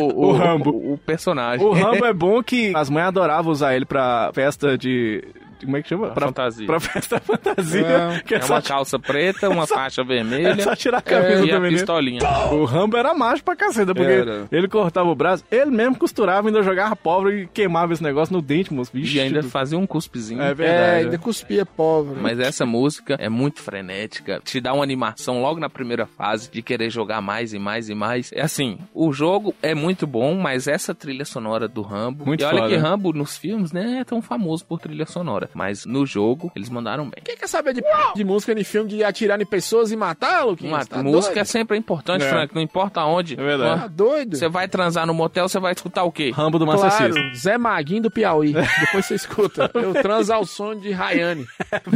[0.00, 0.70] o, o, Rambo.
[0.70, 1.64] O, o personagem.
[1.66, 5.24] O Rambo é bom que as mães adoravam usar ele pra festa de...
[5.66, 6.10] Como é que chama?
[6.10, 6.66] Pra, fantasia.
[6.66, 7.86] Pra festa fantasia.
[7.86, 8.20] É.
[8.20, 11.44] que é, É só, uma calça preta, uma faixa é vermelha só tirar a camisa
[11.44, 11.78] e do a menino.
[11.78, 12.20] pistolinha.
[12.52, 14.46] O Rambo era macho pra caceta, porque Era.
[14.50, 18.42] ele cortava o braço, ele mesmo costurava, ainda jogava pobre e queimava esse negócio no
[18.42, 18.90] dente, moço.
[18.92, 20.42] Vixe, E ainda fazia um cuspezinho.
[20.42, 21.04] É É, verdade.
[21.04, 22.18] ainda cuspia pobre.
[22.20, 26.62] Mas essa música é muito frenética, te dá uma animação logo na primeira fase de
[26.62, 28.30] querer jogar mais e mais e mais.
[28.32, 32.24] É assim, o jogo é muito bom, mas essa trilha sonora do Rambo.
[32.26, 32.68] Muito e olha foda.
[32.70, 36.68] que Rambo nos filmes, né, é tão famoso por trilha sonora, mas no jogo eles
[36.68, 37.22] mandaram bem.
[37.24, 37.82] Quem quer saber de,
[38.14, 40.72] de música em filme de atirar em pessoas e matar, Luquinhas?
[40.72, 41.46] Uma Tá música é doido?
[41.46, 42.28] sempre importante, É.
[42.28, 43.34] Frank, não importa onde.
[43.34, 43.80] É verdade.
[43.82, 44.36] Tá doido?
[44.36, 46.30] Você vai transar no motel, você vai escutar o quê?
[46.30, 47.34] Rambo do Master Claro, System.
[47.34, 48.52] Zé Maguinho do Piauí.
[48.80, 49.70] Depois você escuta.
[49.74, 51.46] Eu transo ao som de Rayane.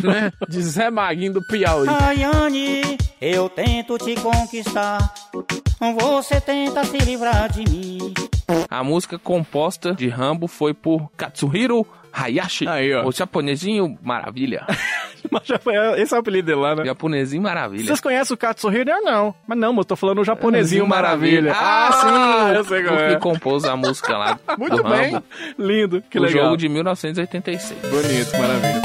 [0.03, 0.33] né?
[0.49, 1.87] De Zé Maguinho do Piauí.
[1.89, 4.99] Rayane, eu tento te conquistar.
[5.99, 8.15] Você tenta se livrar de mim.
[8.71, 13.05] A música composta de Rambo foi por Katsuhiro Hayashi, Aí, ó.
[13.07, 14.65] o japonesinho maravilha.
[15.97, 16.85] Esse é o apelido dele lá, né?
[16.85, 17.85] japonesinho maravilha.
[17.85, 18.91] Vocês conhecem o Katsuhiro?
[18.91, 19.35] Eu não.
[19.47, 21.53] Mas não, eu tô falando o japonesinho maravilha.
[21.57, 22.57] Ah, sim!
[22.57, 23.15] eu sei qual o é.
[23.15, 24.39] que compôs a música lá.
[24.57, 25.13] Muito bem.
[25.13, 25.25] Rambo,
[25.59, 26.45] Lindo, que o legal.
[26.45, 27.81] jogo de 1986.
[27.81, 28.83] Bonito, maravilha.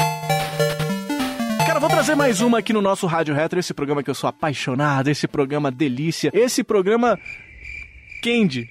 [1.66, 4.28] Cara, vou trazer mais uma aqui no nosso Rádio Retro, esse programa que eu sou
[4.28, 7.18] apaixonado, esse programa delícia, esse programa
[8.24, 8.68] Candy.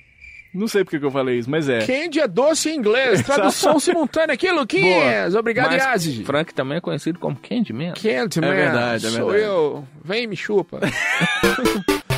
[0.53, 1.85] Não sei porque que eu falei isso, mas é.
[1.85, 3.21] Candy é doce em inglês.
[3.25, 5.35] Tradução simultânea aqui, Luquinhas.
[5.35, 6.23] Obrigado, Mas Yazid.
[6.25, 7.93] Frank também é conhecido como Candyman.
[7.93, 9.43] Candy, É verdade, é Sou verdade.
[9.45, 9.88] eu.
[10.03, 10.79] Vem, me chupa.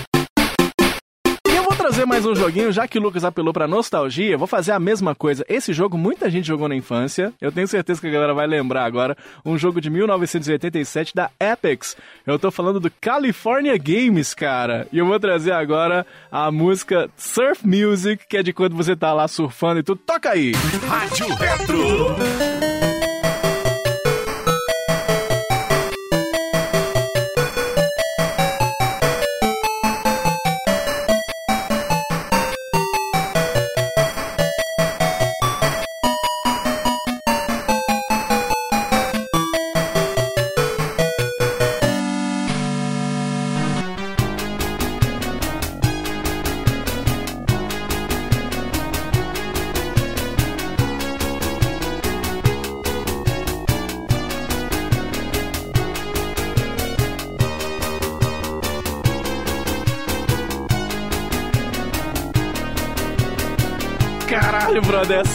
[1.92, 5.14] Trazer mais um joguinho, já que o Lucas apelou pra nostalgia, vou fazer a mesma
[5.14, 5.46] coisa.
[5.50, 8.86] Esse jogo muita gente jogou na infância, eu tenho certeza que a galera vai lembrar
[8.86, 9.18] agora.
[9.44, 11.98] Um jogo de 1987 da Apex.
[12.26, 14.88] Eu tô falando do California Games, cara.
[14.90, 19.12] E eu vou trazer agora a música Surf Music, que é de quando você tá
[19.12, 20.00] lá surfando e tudo.
[20.06, 20.54] Toca aí!
[20.88, 22.91] Rádio Retro.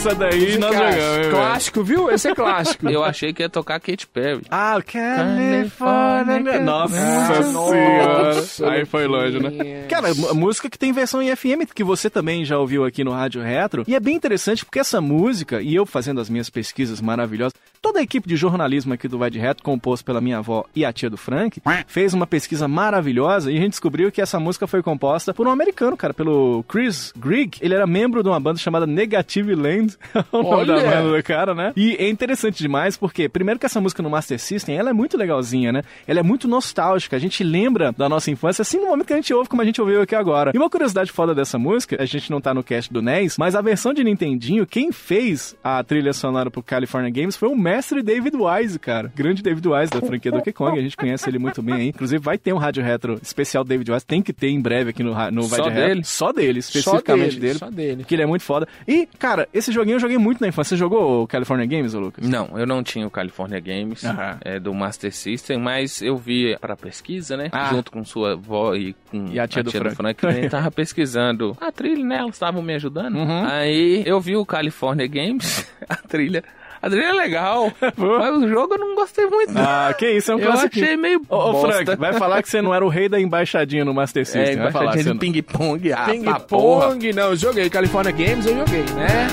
[0.07, 1.01] Essa daí nós Clássico.
[1.01, 1.27] jogamos.
[1.29, 2.11] Clássico, viu?
[2.11, 2.89] Esse é clássico.
[2.89, 4.41] Eu achei que ia tocar Katy Perry.
[4.49, 6.59] Ah, California.
[6.61, 8.33] Nossa Ah, senhora.
[8.33, 9.85] nossa, Aí foi longe, né?
[9.89, 13.11] Cara, m- música que tem versão em FM, que você também já ouviu aqui no
[13.11, 13.83] Rádio Retro.
[13.87, 17.99] E é bem interessante porque essa música, e eu fazendo as minhas pesquisas maravilhosas, toda
[17.99, 20.93] a equipe de jornalismo aqui do Vai de Reto, composto pela minha avó e a
[20.93, 24.81] tia do Frank, fez uma pesquisa maravilhosa e a gente descobriu que essa música foi
[24.81, 27.57] composta por um americano, cara, pelo Chris Grigg.
[27.61, 29.97] Ele era membro de uma banda chamada Negative Land,
[30.31, 31.73] o nome da banda do cara, né?
[31.75, 35.17] E é interessante demais porque, primeiro que essa música no Master System, ela é muito
[35.17, 35.83] legalzinha, né?
[36.07, 39.17] Ela é muito nostálgica, a gente lembra da nossa infância, assim no momento que a
[39.17, 40.51] gente ouve como a gente ouviu aqui agora.
[40.53, 43.55] E uma curiosidade foda dessa música, a gente não tá no cast do NES, mas
[43.55, 48.01] a versão de Nintendinho, quem fez a trilha sonora pro California Games foi o mestre
[48.01, 49.11] David Wise, cara.
[49.15, 51.87] Grande David Wise da franquia Donkey Kong, a gente conhece ele muito bem aí.
[51.89, 55.03] Inclusive vai ter um rádio retro especial David Wise, tem que ter em breve aqui
[55.03, 55.87] no, no Vai Só de Retro.
[55.89, 56.03] dele?
[56.03, 57.59] Só dele, Só especificamente dele, dele.
[57.59, 57.97] Só dele.
[58.03, 58.67] Porque ele é muito foda.
[58.87, 60.75] E, cara, esse joguinho eu joguei muito na infância.
[60.75, 62.27] Você jogou o California Games, ô Lucas?
[62.27, 64.01] Não, eu não tinha o California Games
[64.41, 67.49] é, do Master System, mas eu vi pra pesquisa, né?
[67.51, 67.69] Ah.
[67.69, 70.25] Junto com sua avó e com E a tia do Frank.
[70.25, 72.17] a gente tava pesquisando a trilha, né?
[72.17, 73.15] Elas estavam me ajudando.
[73.15, 73.45] Uhum.
[73.45, 76.43] Aí eu vi o California Games, a trilha.
[76.81, 79.51] A trilha é legal, mas o jogo eu não gostei muito.
[79.57, 80.75] Ah, que isso, é um eu clássico.
[80.79, 81.61] achei meio Ô, ô.
[81.61, 84.57] Frank, vai falar que você não era o rei da embaixadinha no Master É, System.
[84.57, 85.93] vai falar embaixadinha de ping-pong.
[85.93, 86.39] Ah, Ping tá
[87.13, 87.69] não, eu joguei.
[87.69, 89.27] California Games eu joguei, né?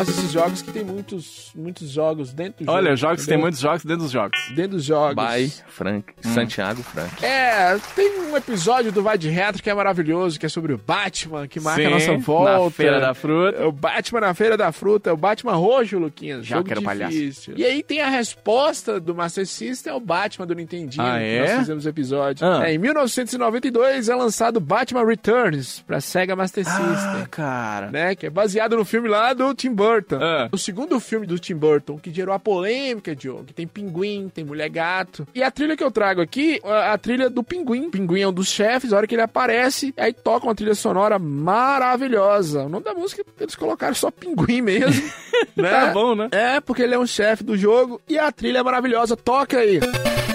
[0.00, 2.76] Gosto desses jogos que tem muitos, muitos jogos dentro do jogo.
[2.78, 3.40] Olha, jogos, tem entendeu?
[3.42, 4.38] muitos jogos dentro dos jogos.
[4.54, 5.14] Dentro dos jogos.
[5.14, 7.24] By Frank, Santiago Frank.
[7.24, 10.78] É, tem um episódio do Vai de Retro que é maravilhoso, que é sobre o
[10.78, 12.58] Batman, que marca Sim, a nossa volta.
[12.64, 13.58] na Feira da Fruta.
[13.58, 16.46] É o Batman na Feira da Fruta, é o Batman roxo, Luquinhas.
[16.46, 17.12] Já jogo quero palhaço.
[17.12, 17.54] difícil.
[17.56, 21.40] E aí tem a resposta do Master System, é o Batman do Nintendinho, Ah, é?
[21.50, 22.46] nós fizemos episódio.
[22.46, 22.66] Ah.
[22.68, 27.26] É, em 1992 é lançado Batman Returns pra Sega Master Ah, System.
[27.30, 27.90] cara.
[27.90, 29.89] Né, que é baseado no filme lá do Tim Burton.
[30.20, 30.48] Ah.
[30.52, 34.44] O segundo filme do Tim Burton, que gerou a polêmica, Diogo, que tem pinguim, tem
[34.44, 35.26] mulher gato.
[35.34, 37.86] E a trilha que eu trago aqui, a, a trilha do pinguim.
[37.86, 40.74] O pinguim é um dos chefes, a hora que ele aparece, aí toca uma trilha
[40.74, 42.64] sonora maravilhosa.
[42.64, 45.10] O nome da música, eles colocaram só pinguim mesmo.
[45.56, 45.70] né?
[45.70, 46.28] Tá bom, né?
[46.30, 49.16] É, porque ele é um chefe do jogo e a trilha é maravilhosa.
[49.16, 49.80] Toca aí.
[49.80, 50.29] Caralho,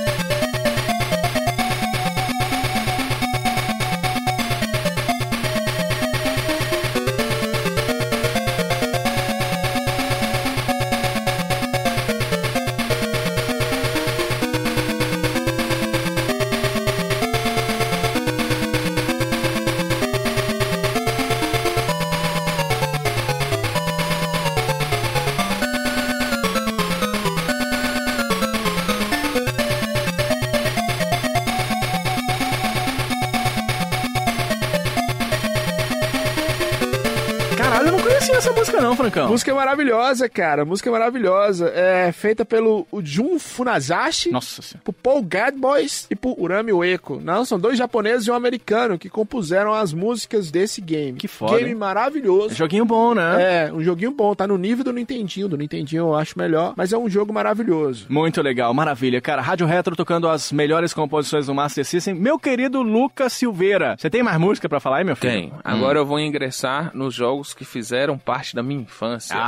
[39.56, 40.66] maravilhosa, cara.
[40.66, 41.70] Música maravilhosa.
[41.76, 44.30] É feita pelo o Jun Funazashi.
[44.32, 44.82] Nossa senhora.
[44.84, 47.20] por Paul Gadboys e por Urami Ueko.
[47.24, 51.18] Não, são dois japoneses e um americano que compuseram as músicas desse game.
[51.18, 51.76] Que foda, Game hein?
[51.76, 52.56] maravilhoso.
[52.56, 53.66] Joguinho bom, né?
[53.68, 55.48] É, um joguinho bom, tá no nível do Nintendinho.
[55.48, 58.06] Do Nintendinho eu acho melhor, mas é um jogo maravilhoso.
[58.10, 59.22] Muito legal, maravilha.
[59.22, 62.14] Cara, Rádio Retro tocando as melhores composições do Master System.
[62.14, 65.32] Meu querido Lucas Silveira, você tem mais música pra falar aí, meu filho?
[65.34, 65.54] Tem.
[65.64, 69.36] Agora eu vou ingressar nos jogos que fizeram parte da minha infância.
[69.38, 69.45] Ah,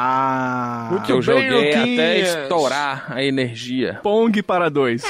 [0.90, 2.44] Muito que eu bem, joguei até Luquinhas.
[2.44, 4.00] estourar a energia.
[4.04, 5.04] Pong para dois.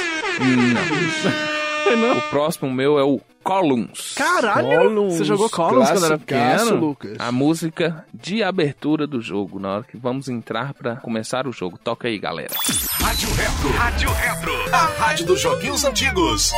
[2.17, 4.13] O próximo meu é o Columns.
[4.15, 6.75] Caralho, você jogou Columns quando era pequeno?
[6.75, 7.15] Lucas.
[7.17, 11.77] A música de abertura do jogo, na hora que vamos entrar pra começar o jogo.
[11.81, 12.53] Toca aí, galera.
[12.99, 13.69] Rádio Retro.
[13.77, 14.53] Rádio Retro.
[14.73, 16.51] A rádio dos joguinhos antigos.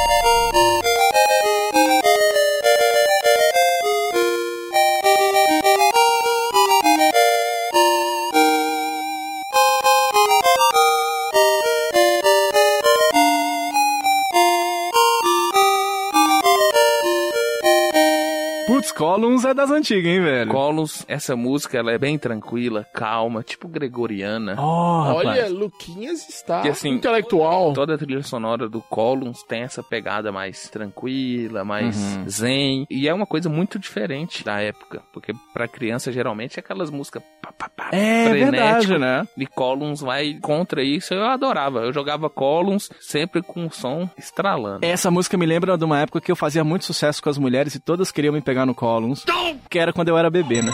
[19.04, 20.52] Columns é das antigas, hein, velho?
[20.52, 24.56] Columns, essa música, ela é bem tranquila, calma, tipo gregoriana.
[24.60, 25.26] Oh, rapaz.
[25.26, 27.72] Olha, Luquinhas está Que, assim, intelectual.
[27.72, 32.30] Toda a trilha sonora do Columns tem essa pegada mais tranquila, mais Uhum.
[32.30, 32.86] zen.
[32.90, 35.02] E é uma coisa muito diferente da época.
[35.14, 38.52] Porque pra criança, geralmente, é aquelas músicas pá, pá, pá, É frenético.
[38.52, 39.26] verdade, né?
[39.38, 41.14] E Columns vai contra isso.
[41.14, 41.80] Eu adorava.
[41.86, 44.86] Eu jogava Columns sempre com o som estralando.
[44.86, 47.76] Essa música me lembra de uma época que eu fazia muito sucesso com as mulheres
[47.76, 49.24] e todas queriam me pegar no Columns.
[49.70, 50.74] Que era quando eu era bebê, né?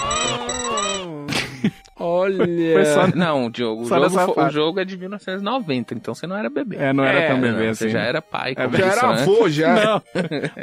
[1.97, 2.45] Olha.
[2.73, 6.13] Foi só- Não, Diogo, o Só jogo, nessa fo- o jogo é de 1990, então
[6.13, 6.75] você não era bebê.
[6.77, 7.93] É, não era É, tão Não, bebê você assim.
[7.93, 8.53] já era pai.
[8.57, 9.21] É, Já era né?
[9.21, 9.73] avô, já.
[9.75, 10.01] Não,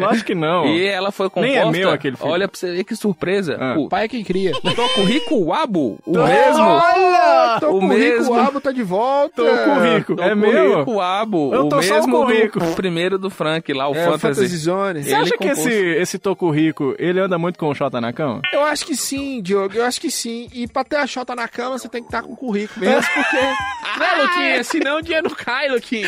[0.06, 0.66] lógico que não.
[0.66, 1.48] E ela foi composta.
[1.48, 2.32] Nem é meu aquele filme.
[2.32, 3.56] Olha pra você ver que surpresa.
[3.58, 3.74] Ah.
[3.78, 4.52] O Pai é quem cria.
[4.52, 6.62] Tocurico Wabo, o Tô- mesmo.
[6.64, 7.56] Olha!
[7.60, 8.22] Tô O com o mesmo.
[8.34, 9.34] Rico Abo tá de volta.
[9.36, 10.16] Tô com o Rico.
[10.20, 10.52] É meu?
[10.70, 12.58] Tocurico Wabo, Eu o tô só mesmo com o Rico.
[12.60, 14.20] do primeiro do Frank lá, o É, Fantasy.
[14.20, 15.02] Fantasy Zone.
[15.02, 18.40] Você acha que esse, esse Toco Rico, ele anda muito com o Xota na cama?
[18.52, 19.74] Eu acho que sim, Diogo.
[19.74, 20.48] Eu acho que sim.
[20.52, 23.10] E pra ter a chota na cama, você tem que estar com o currículo mesmo,
[23.14, 23.36] porque...
[23.36, 24.64] né, Luquinha?
[24.64, 26.06] Senão o dinheiro não cai, Luquinha.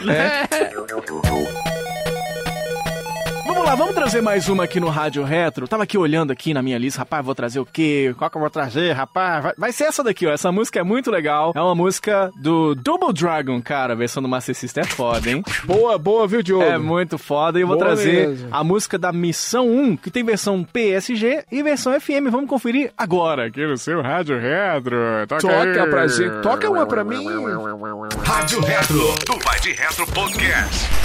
[0.00, 0.48] Né?
[3.54, 5.68] Vamos lá, vamos trazer mais uma aqui no Rádio Retro.
[5.68, 8.14] Tava aqui olhando aqui na minha lista, rapaz, vou trazer o quê?
[8.16, 9.42] Qual que eu vou trazer, rapaz?
[9.42, 10.32] Vai, vai ser essa daqui, ó.
[10.32, 11.52] Essa música é muito legal.
[11.54, 13.92] É uma música do Double Dragon, cara.
[13.92, 15.42] A versão do Master System é foda, hein?
[15.64, 16.64] Boa, boa, viu, Diogo?
[16.64, 17.58] É muito foda.
[17.58, 18.48] E eu vou Boa trazer mesmo.
[18.50, 22.30] a música da Missão 1, que tem versão PSG e versão FM.
[22.30, 24.96] Vamos conferir agora aqui no seu Rádio Retro.
[25.28, 25.90] Toca, Toca aí.
[25.90, 26.40] pra gente.
[26.40, 27.22] Toca uma pra mim.
[28.24, 28.96] Rádio Retro,
[29.26, 31.01] do Vai de Retro Podcast.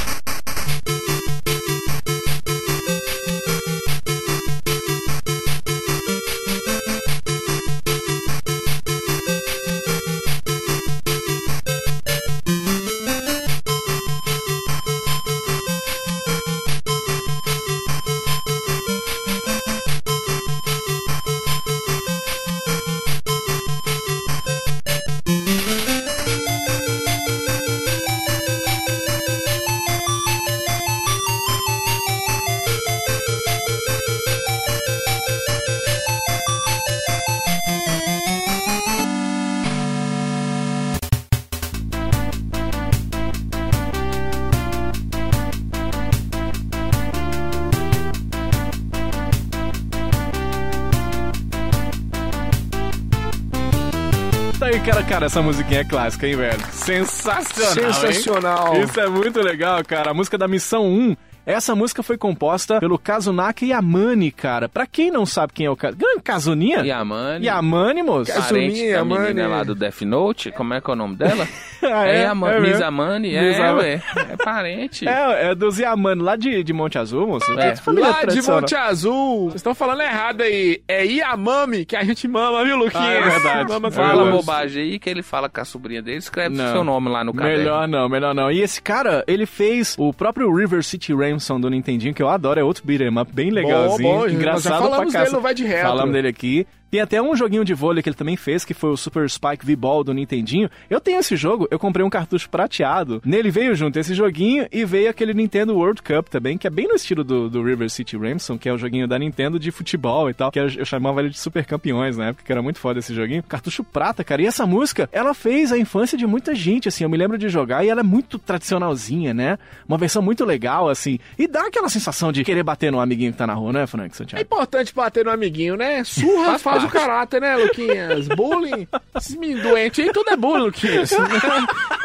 [54.98, 56.60] Cara, cara, essa musiquinha é clássica, hein, velho?
[56.72, 57.94] Sensacional, hein?
[57.94, 58.82] Sensacional.
[58.82, 60.10] Isso é muito legal, cara.
[60.10, 61.16] A música da Missão 1.
[61.46, 64.68] Essa música foi composta pelo Kazunaka Yamane, cara.
[64.68, 66.04] Pra quem não sabe quem é o Kazunaka...
[66.04, 66.80] Grande Kazuninha?
[66.80, 67.46] Yamane.
[67.46, 68.34] Yamane, moço.
[68.34, 69.28] Kazu- Parente da Yamane.
[69.28, 71.48] menina lá do Death Note, como é que é o nome dela?
[71.84, 72.60] Ah, é?
[72.60, 74.02] Miss Amani, é, Miss ué,
[74.32, 75.08] é parente.
[75.08, 77.52] É, é dos Yamane, lá de, de Monte Azul, moço.
[77.54, 77.74] É.
[78.00, 78.42] Lá de.
[78.42, 79.46] Monte Azul.
[79.46, 80.82] Vocês estão falando errado aí.
[80.88, 83.04] É Iamami que a gente mama, viu, Luquinha?
[83.04, 83.70] Ah, é verdade.
[83.78, 84.32] Mama É Fala verdade.
[84.38, 86.72] bobagem aí que ele fala com a sobrinha dele, escreve Não.
[86.72, 87.58] seu nome lá no caderno.
[87.60, 88.52] Melhor não, melhor não.
[88.52, 92.60] E esse cara, ele fez o próprio River City Ransom do Nintendinho, que eu adoro,
[92.60, 95.36] é outro beat'em up bem legalzinho, bom, já engraçado falamos pra dele casa.
[95.36, 95.88] no Vai de Retro.
[95.88, 96.68] Falamos dele aqui.
[96.90, 99.66] Tem até um joguinho de vôlei que ele também fez, que foi o Super Spike
[99.66, 100.70] V-Ball do Nintendinho.
[100.90, 103.22] Eu tenho esse jogo, eu comprei um cartucho prateado.
[103.26, 106.88] Nele veio junto esse joguinho e veio aquele Nintendo World Cup também, que é bem
[106.88, 110.30] no estilo do, do River City Ransom, que é o joguinho da Nintendo de futebol
[110.30, 112.80] e tal, que eu, eu chamava ele de Super Campeões na época, que era muito
[112.80, 113.44] foda esse joguinho.
[113.44, 114.42] Cartucho prata, cara.
[114.42, 117.04] E essa música, ela fez a infância de muita gente, assim.
[117.04, 119.58] Eu me lembro de jogar e ela é muito tradicionalzinha, né?
[119.88, 121.20] Uma versão muito legal, assim.
[121.38, 124.14] E dá aquela sensação de querer bater no amiguinho que tá na rua, né, Frank
[124.14, 124.42] É Santiago?
[124.44, 126.04] importante bater no amiguinho, né?
[126.04, 128.28] Surra faz, o caráter, né, Luquinhas?
[128.30, 128.88] Bullying.
[129.16, 131.12] Esses meninos doentes aí, tudo é bullying, Luquinhas.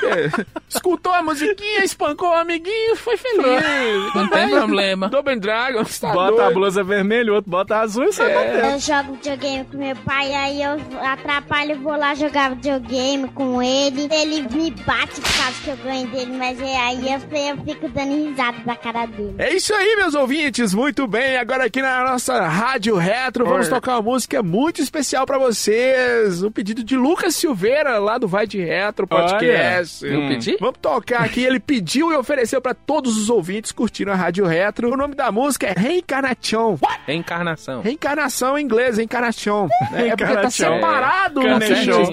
[0.03, 0.29] É.
[0.68, 3.62] Escutou a musiquinha, espancou o amiguinho, foi feliz.
[4.16, 5.09] Não tem problema.
[5.09, 6.55] Double Dragon, tá Bota a doido.
[6.55, 8.66] blusa vermelha, o outro bota azul e sai batendo.
[8.66, 14.09] Eu jogo videogame com meu pai, aí eu atrapalho, vou lá jogar videogame com ele.
[14.11, 17.89] Ele me bate por causa que eu ganho dele, mas é aí eu, eu fico
[17.89, 19.35] dando risada da cara dele.
[19.39, 20.75] É isso aí, meus ouvintes.
[20.75, 21.37] Muito bem.
[21.37, 26.42] Agora aqui na nossa Rádio Retro, vamos tocar uma música muito especial pra vocês.
[26.42, 30.04] Um pedido de Lucas Silveira, lá do Vai de Retro Podcast.
[30.06, 30.56] Eu pedi?
[30.60, 31.42] Vamos tocar aqui.
[31.44, 34.92] Ele pediu e ofereceu pra todos os ouvintes curtindo a Rádio Retro.
[34.92, 36.78] O nome da música é Reencarnação.
[37.06, 37.80] Reencarnação.
[37.82, 39.68] Reencarnação em inglês, Reencarnação.
[39.92, 41.42] É, é porque tá separado.
[41.42, 41.52] É.
[41.54, 41.68] Lucas.
[41.68, 42.04] Canechão.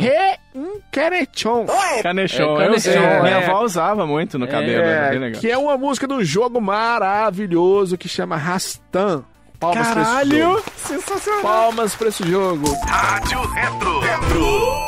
[0.91, 1.65] Reencarnação.
[2.01, 2.93] Canechão, É, eu sei.
[2.93, 3.45] canechão, Minha é.
[3.45, 5.41] avó usava muito no cabelo, é, bem É, legal.
[5.41, 9.23] que é uma música de um jogo maravilhoso que chama Rastan.
[9.59, 10.37] Palmas pra esse Caralho!
[10.39, 10.63] jogo.
[10.87, 11.41] Sensacional!
[11.41, 12.73] Palmas pra esse jogo.
[12.87, 13.99] Rádio Retro.
[13.99, 14.79] Retro.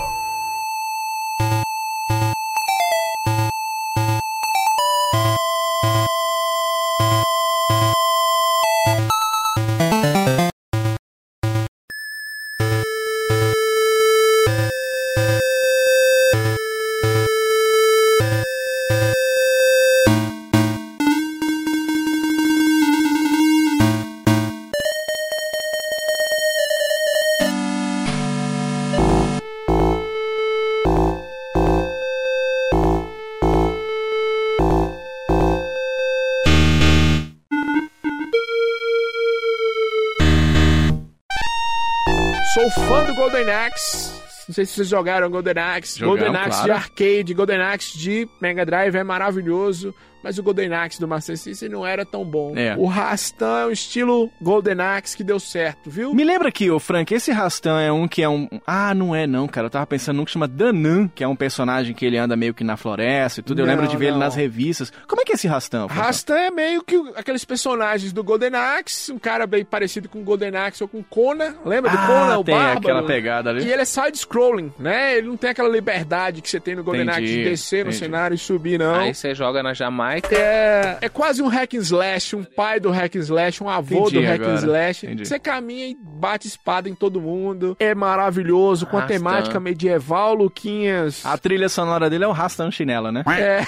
[43.66, 44.22] Axe.
[44.47, 45.99] Não sei se vocês jogaram Golden Axe.
[45.99, 46.74] Jogamos, Golden Axe de claro.
[46.74, 49.93] arcade, Golden Axe de Mega Drive é maravilhoso.
[50.24, 52.54] Mas o Golden Axe do Master System não era tão bom.
[52.56, 52.76] É.
[52.78, 56.14] O Rastan é um estilo Golden Axe que deu certo, viu?
[56.14, 58.48] Me lembra aqui, ô Frank, esse Rastan é um que é um.
[58.66, 59.68] Ah, não é não, cara.
[59.68, 62.54] Eu tava pensando num que chama Danan, que é um personagem que ele anda meio
[62.54, 63.60] que na floresta e tudo.
[63.62, 64.20] Eu Não, lembro de ver ele não.
[64.20, 64.92] nas revistas.
[65.08, 65.88] Como é que é esse Rastan?
[65.88, 66.02] Frank?
[66.02, 70.20] Rastan é meio que o- aqueles personagens do Golden Axe, um cara bem parecido com
[70.20, 71.56] o Golden Axe ou com Conan.
[71.66, 72.78] Lembra do Ah, Conan, o tem Bárbaro?
[72.80, 73.64] aquela pegada ali.
[73.66, 75.18] E ele é side-scrolling, né?
[75.18, 77.90] Ele não tem aquela liberdade que você tem no Golden Entendi, Axe de descer no
[77.92, 77.98] entendi.
[78.06, 78.96] cenário e subir, não.
[78.96, 80.11] Aí você joga na Jamaica.
[80.32, 84.07] É, é quase um hack and slash, um pai do hack and slash, um avô
[84.07, 85.05] Entendi do hack and slash.
[85.05, 85.26] entendi.
[85.26, 87.76] Você caminha e bate espada em todo mundo.
[87.80, 89.16] É maravilhoso, com a Rastan.
[89.18, 91.26] temática medieval, Luquinhas.
[91.26, 93.24] A trilha sonora dele é o Rastan Chinela, né?
[93.28, 93.62] É.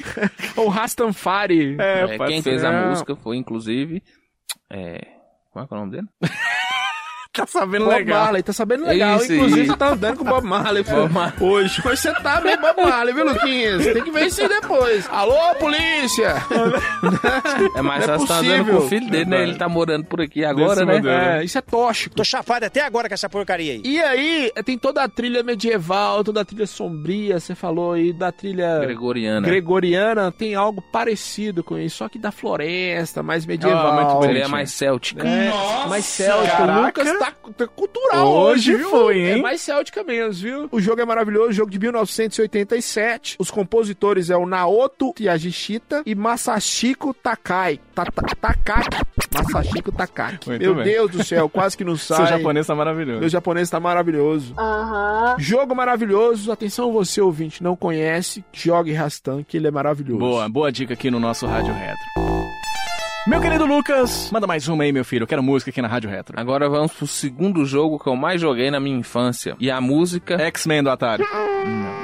[0.60, 1.76] o Rastanfari.
[1.78, 4.02] É, pode quem fez a música foi, inclusive.
[4.70, 5.00] É.
[5.52, 6.08] Como é que é o nome dele?
[7.34, 8.20] Tá sabendo Bob legal.
[8.22, 9.16] Marley, tá sabendo legal.
[9.16, 9.72] Isso, Inclusive, isso.
[9.72, 11.82] você tá andando com o Bob Marley pô, hoje.
[11.84, 13.84] Hoje você tá bem Bob Marley, viu, Luquinhas?
[13.84, 15.08] Tem que ver isso aí depois.
[15.10, 16.36] Alô, polícia!
[17.76, 19.42] É mais é fácil tá andando com o filho dele, né?
[19.42, 20.94] Ele tá morando por aqui agora, né?
[20.94, 21.08] modelo.
[21.14, 22.14] É, isso é tóxico.
[22.14, 23.82] Tô chapado até agora com essa porcaria aí.
[23.84, 28.30] E aí, tem toda a trilha medieval, toda a trilha sombria, você falou aí, da
[28.30, 29.46] trilha Gregoriana.
[29.46, 33.86] gregoriana, tem algo parecido com isso, só que da floresta, mais medieval.
[33.88, 34.50] Ah, muito Seria bonitinho.
[34.50, 35.26] mais céltica.
[35.26, 35.52] É,
[35.88, 36.56] mais céltica.
[36.56, 36.80] Caraca.
[36.80, 38.90] O Lucas tá, tá cultural Hoje hoje, viu?
[38.90, 39.38] foi, hein?
[39.38, 40.68] É mais céltica mesmo, viu?
[40.70, 43.36] O jogo é maravilhoso, jogo de 1987.
[43.38, 47.80] Os compositores é o Naoto Yagishita e Masashiko Takai.
[47.94, 48.96] Ta- ta- Takaki.
[49.34, 50.48] Masashiko Takaki.
[50.48, 50.84] Muito Meu bem.
[50.84, 52.18] Deus do céu, quase que não sai.
[52.18, 53.20] Seu japonês tá maravilhoso.
[53.20, 54.54] Meu japonês tá maravilhoso.
[55.38, 56.52] Jogo maravilhoso.
[56.52, 60.18] Atenção, você ouvinte, não conhece, jogue Rastan, que ele é maravilhoso.
[60.18, 62.63] Boa, boa dica aqui no nosso Rádio Retro.
[63.26, 65.22] Meu querido Lucas, manda mais uma aí, meu filho.
[65.22, 66.38] Eu quero música aqui na Rádio Retro.
[66.38, 69.56] Agora vamos pro segundo jogo que eu mais joguei na minha infância.
[69.58, 70.34] E a música.
[70.38, 71.24] X-Men do Atari.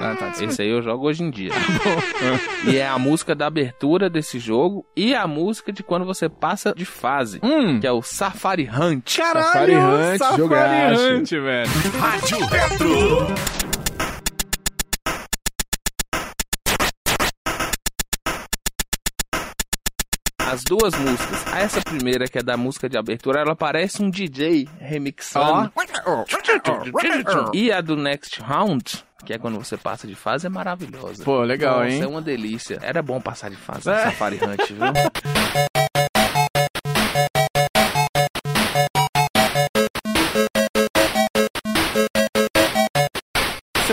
[0.03, 0.33] Ah, tá.
[0.43, 1.53] Esse aí eu jogo hoje em dia.
[2.67, 6.73] e é a música da abertura desse jogo e a música de quando você passa
[6.75, 7.39] de fase.
[7.43, 7.79] Hum.
[7.79, 9.19] Que é o Safari Hunt.
[9.19, 11.03] Caralho, Safari Hunt, Safari jogaço.
[11.03, 11.71] Hunt, velho.
[12.01, 13.80] Rádio Retro.
[20.51, 21.47] As duas músicas.
[21.55, 25.71] Essa primeira, que é da música de abertura, ela parece um DJ remixando.
[27.55, 31.23] E a do Next Round, que é quando você passa de fase, é maravilhosa.
[31.23, 32.03] Pô, legal, Nossa, hein?
[32.03, 32.81] É uma delícia.
[32.83, 35.61] Era bom passar de fase no Safari Hunt, viu?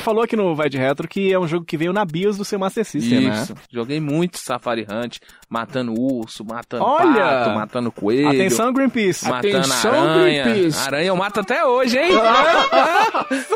[0.08, 2.46] falou aqui no Vai de Retro que é um jogo que veio na BIOS do
[2.46, 3.54] seu Master System, Isso.
[3.54, 3.60] né?
[3.70, 5.18] Joguei muito Safari Hunt,
[5.50, 7.26] matando urso, matando Olha!
[7.26, 8.30] pato, matando coelho.
[8.30, 9.28] Atenção, Greenpeace.
[9.28, 10.44] Matando Atenção, aranha.
[10.46, 10.80] Greenpeace.
[10.88, 12.12] Aranha eu mato até hoje, hein?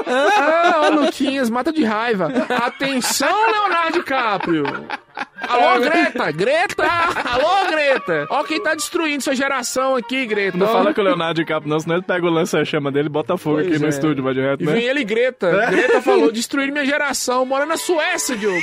[0.06, 2.28] Ah, ó, Luquinhas, mata de raiva.
[2.49, 4.64] Atenção, Leonardo DiCaprio.
[5.47, 6.32] Alô, Greta!
[6.32, 6.84] Greta!
[7.26, 8.28] Alô, Greta!
[8.30, 10.57] Ó quem tá destruindo sua geração aqui, Greta.
[10.57, 13.36] Não fala com o Leonardo DiCaprio, não, senão ele pega o lança-chama dele e bota
[13.38, 13.89] fogo Pois aqui no é.
[13.89, 14.74] estúdio, Vai de Retro, E né?
[14.74, 15.51] vem ele e Greta.
[15.70, 17.45] Greta falou, destruir minha geração.
[17.45, 18.62] Mora na Suécia, Diogo.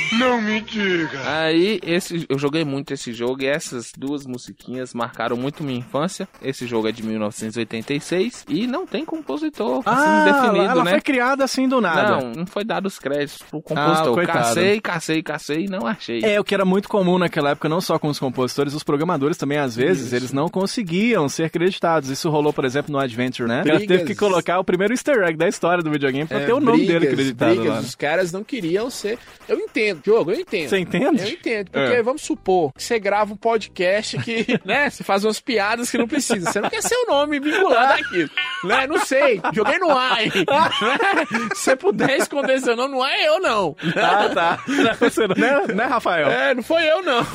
[1.25, 6.27] Aí, esse, eu joguei muito esse jogo e essas duas musiquinhas marcaram muito minha infância.
[6.41, 10.91] Esse jogo é de 1986 e não tem compositor assim, Ah, definido, ela né?
[10.91, 12.17] foi criada assim do nada.
[12.17, 14.19] Não, não foi dado os créditos pro compositor.
[14.19, 16.23] Ah, cacei, cacei, cacei e não achei.
[16.23, 19.37] É, o que era muito comum naquela época, não só com os compositores, os programadores
[19.37, 22.09] também, às vezes, eles não conseguiam ser creditados.
[22.09, 23.61] Isso rolou, por exemplo, no Adventure, né?
[23.61, 23.85] Brigas.
[23.87, 26.85] teve que colocar o primeiro easter egg da história do videogame pra ter o nome
[26.85, 27.67] dele É, brigas, acreditado brigas.
[27.67, 27.75] lá.
[27.75, 27.81] né?
[27.81, 29.17] Os caras não queriam ser.
[29.47, 30.69] Eu entendo, Diogo, eu entendo.
[30.69, 31.21] Você entende?
[31.23, 31.71] Eu entendo.
[31.71, 32.03] Porque É.
[32.03, 36.07] vamos supor que você grava um podcast que, né, você faz umas piadas que não
[36.07, 36.51] precisa.
[36.51, 38.29] Você não quer seu nome vinculado àquilo.
[38.63, 38.87] Né?
[38.87, 39.41] Não sei.
[39.53, 40.21] Joguei no ar.
[40.23, 40.31] hein?
[41.55, 43.75] Se você puder esconder seu nome, não é eu, não.
[43.95, 44.63] Ah, tá.
[44.67, 45.85] Não, você não- né, né,
[46.29, 47.25] É, não foi eu, não.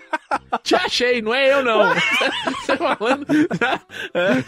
[0.62, 1.92] Te achei, não é eu, não.
[2.60, 3.26] Você falando.
[4.14, 4.42] É.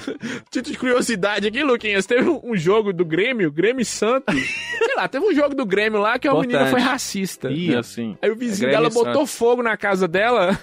[0.50, 2.06] Título de curiosidade aqui, Luquinhas.
[2.06, 4.34] Teve um jogo do Grêmio, Grêmio Santos.
[4.78, 7.50] Sei lá, teve um jogo do Grêmio lá que a menina foi racista.
[7.50, 8.16] Ih, assim.
[8.22, 9.36] Aí o vizinho Grêmio dela botou Santos.
[9.36, 10.58] fogo na casa dela.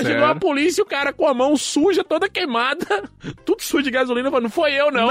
[0.00, 3.04] Chegou a polícia e o cara com a mão suja, toda queimada,
[3.44, 5.08] tudo sujo de gasolina, falou: não foi eu, não.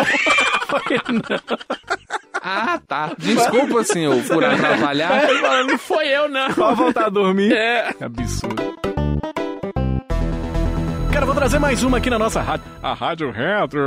[2.44, 3.12] Ah, tá.
[3.18, 5.30] Desculpa, senhor, por atrapalhar.
[5.30, 6.52] Ele falou, não foi eu, não.
[6.54, 7.54] Pra voltar a dormir.
[7.62, 7.94] É.
[8.04, 8.56] Absurdo.
[11.14, 12.66] Cara, eu vou trazer mais uma aqui na nossa rádio.
[12.82, 13.80] A Rádio Retro.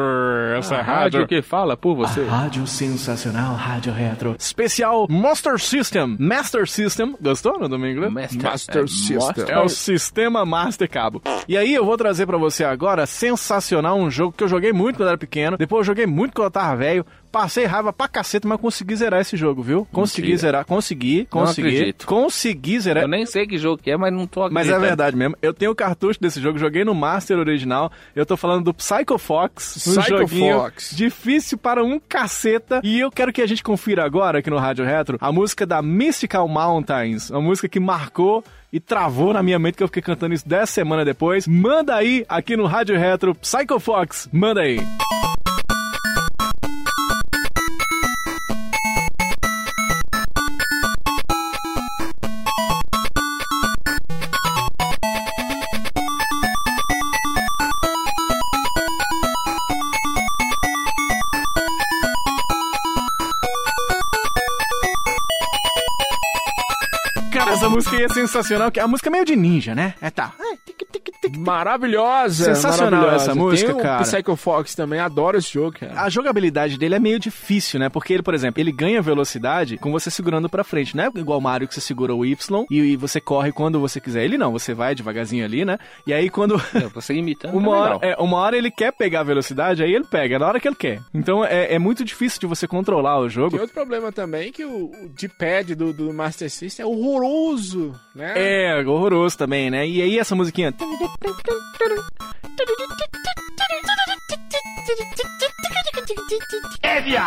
[0.57, 2.25] Essa A rádio que fala por você.
[2.25, 4.37] Rádio sensacional, Rádio Retro.
[4.39, 6.16] Especial Master System.
[6.20, 7.16] Master System.
[7.20, 8.09] Gostou no domingo?
[8.09, 9.16] Master, Master é, System.
[9.16, 11.20] Master- É o sistema Master Cabo.
[11.49, 14.99] E aí eu vou trazer pra você agora, sensacional, um jogo que eu joguei muito
[14.99, 17.05] quando era pequeno, depois eu joguei muito quando eu tava velho,
[17.35, 19.89] passei raiva pra caceta, mas consegui zerar esse jogo, viu?
[19.93, 20.39] Consegui Mentira.
[20.41, 21.68] zerar, consegui, Não consegui.
[21.68, 22.07] acredito.
[22.07, 23.03] Consegui zerar.
[23.03, 25.37] Eu nem sei que jogo que é, mas não tô Mas é verdade mesmo.
[25.43, 27.91] Eu tenho o cartucho desse jogo, joguei no Master original.
[28.14, 29.85] Eu tô falando do Psycho Fox.
[29.89, 30.95] Um Psycho joguinho Fox.
[30.95, 32.80] difícil para um caceta.
[32.85, 35.82] E eu quero que a gente confira agora aqui no Rádio Retro a música da
[35.82, 37.30] Mystical Mountains.
[37.30, 40.70] Uma música que marcou e travou na minha mente que eu fiquei cantando isso 10
[40.70, 41.49] semanas depois.
[41.49, 44.28] Manda aí aqui no Rádio Retro Psycho Fox.
[44.32, 44.76] Manda aí.
[44.76, 45.24] Cara,
[67.55, 69.95] essa música aí é sensacional, a música é meio de ninja, né?
[70.01, 70.33] É tá.
[71.37, 72.55] Maravilhosa.
[72.55, 73.25] Sensacional maravilhosa.
[73.25, 74.03] essa música, Tem o cara.
[74.03, 76.01] Psycho Fox também, adoro esse jogo, cara.
[76.01, 77.89] A jogabilidade dele é meio difícil, né?
[77.89, 80.97] Porque ele, por exemplo, ele ganha velocidade com você segurando pra frente.
[80.97, 84.01] Não é igual o Mario que você segura o Y e, você corre quando você
[84.01, 84.25] quiser.
[84.25, 85.79] Ele não, você vai devagarzinho ali, né?
[86.07, 86.55] E aí quando.
[86.75, 89.95] Eu, Você imitando Uma tá hora, é, uma hora ele quer pegar a velocidade, aí
[89.95, 91.01] ele pega, na hora que ele quer.
[91.12, 93.51] Então é, é muito difícil de você controlar o jogo.
[93.53, 98.33] Tem outro problema também, que o, o D-pad do, do Master System é horroroso, né?
[98.37, 99.87] É, horroroso também, né?
[99.87, 100.75] E aí essa musiquinha.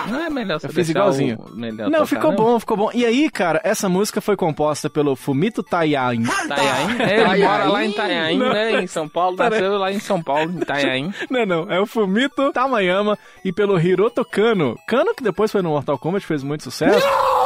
[0.08, 1.38] Não é melhor você Eu fiz igualzinho.
[1.40, 2.90] o- melhor Não, tocar, ficou bom, ficou bom.
[2.94, 6.22] E aí, cara, essa música foi composta pelo Fumito Tayain.
[6.24, 7.02] Itanhaém?
[7.02, 7.90] É, ele mora lá em
[8.38, 8.50] Não.
[8.50, 8.82] né?
[8.84, 11.14] Em São Paulo, nasceu lá em São Paulo, em Itanhaém.
[11.30, 14.78] Não, não, é o Fumito Tamayama e pelo Hiroto Kano.
[14.88, 17.06] Kano que depois foi no Mortal Kombat, fez muito sucesso.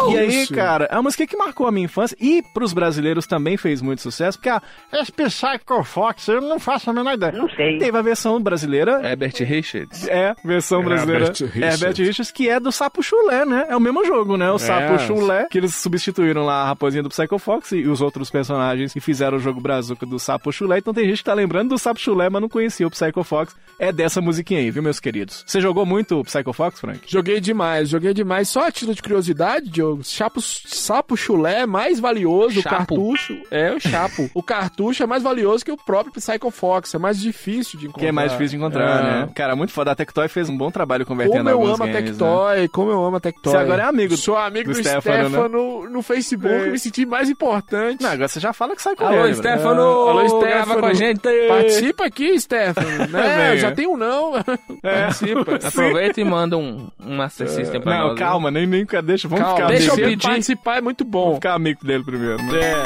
[0.10, 0.54] E aí, Isso.
[0.54, 4.02] cara, é uma música que marcou a minha infância e pros brasileiros também fez muito
[4.02, 4.62] sucesso, porque a
[4.94, 7.32] esse Psycho Fox, eu não faço a menor ideia.
[7.32, 7.78] Não sei.
[7.78, 10.08] Teve a versão brasileira, Herbert Richards.
[10.08, 11.26] É, versão brasileira.
[11.26, 11.82] Herbert Richards.
[11.82, 13.68] Herbert Richards, que é do Sapo Chulé, né?
[13.70, 14.50] É o mesmo jogo, né?
[14.52, 18.30] O Sapo Chulé, que eles substituíram lá a raposinha do Psycho Fox e os outros
[18.30, 20.78] personagens e fizeram o jogo brazuca do Sapo Chulé.
[20.80, 23.56] Então tem gente que tá lembrando do Sapo Chulé, mas não conhecia o Psycho Fox.
[23.80, 25.44] É dessa musiquinha aí, viu, meus queridos?
[25.46, 27.00] Você jogou muito o Psycho Fox, Frank?
[27.08, 28.50] Joguei demais, joguei demais.
[28.50, 32.76] Só a título de curiosidade, Diogo, chapo, sapo chulé é mais valioso, o Chapo.
[32.78, 33.38] cartucho.
[33.52, 34.30] É, o chapo.
[34.34, 38.02] o cartucho é mais valioso que o próprio Psycho Fox, é mais difícil de encontrar.
[38.02, 39.04] Que é mais difícil de encontrar, É.
[39.26, 39.30] né?
[39.36, 39.92] Cara, muito foda.
[39.92, 42.10] A Tectoy fez um bom trabalho convertendo Como eu alguns amo a games, né?
[42.12, 43.52] Tectoy, como eu amo a Tectoy.
[43.52, 45.90] Você agora é amigo Sou amigo do do, Stefano, Stefano, né?
[45.90, 46.68] no Facebook, É.
[46.72, 48.02] me senti mais importante.
[48.02, 49.28] Não, agora você já fala que sai com Alô, ele.
[49.30, 49.34] né?
[49.34, 49.82] Stefano!
[49.82, 50.80] Alô, Stefano.
[50.80, 51.22] Com a gente!
[51.48, 53.08] Participa aqui, Stefano.
[53.12, 53.58] né?
[53.58, 54.34] Já tem um não.
[54.82, 55.56] Participa.
[55.68, 58.20] Aproveita e manda um, um Master System pra Não, nós.
[58.20, 59.28] calma, nem, nem deixa.
[59.28, 60.18] Vamos Calma, ficar deixa eu amigo dele.
[60.18, 60.28] pedir.
[60.28, 61.24] Participar é muito bom.
[61.24, 62.38] Vamos ficar amigo dele primeiro.
[62.44, 62.60] Né?
[62.60, 62.84] É.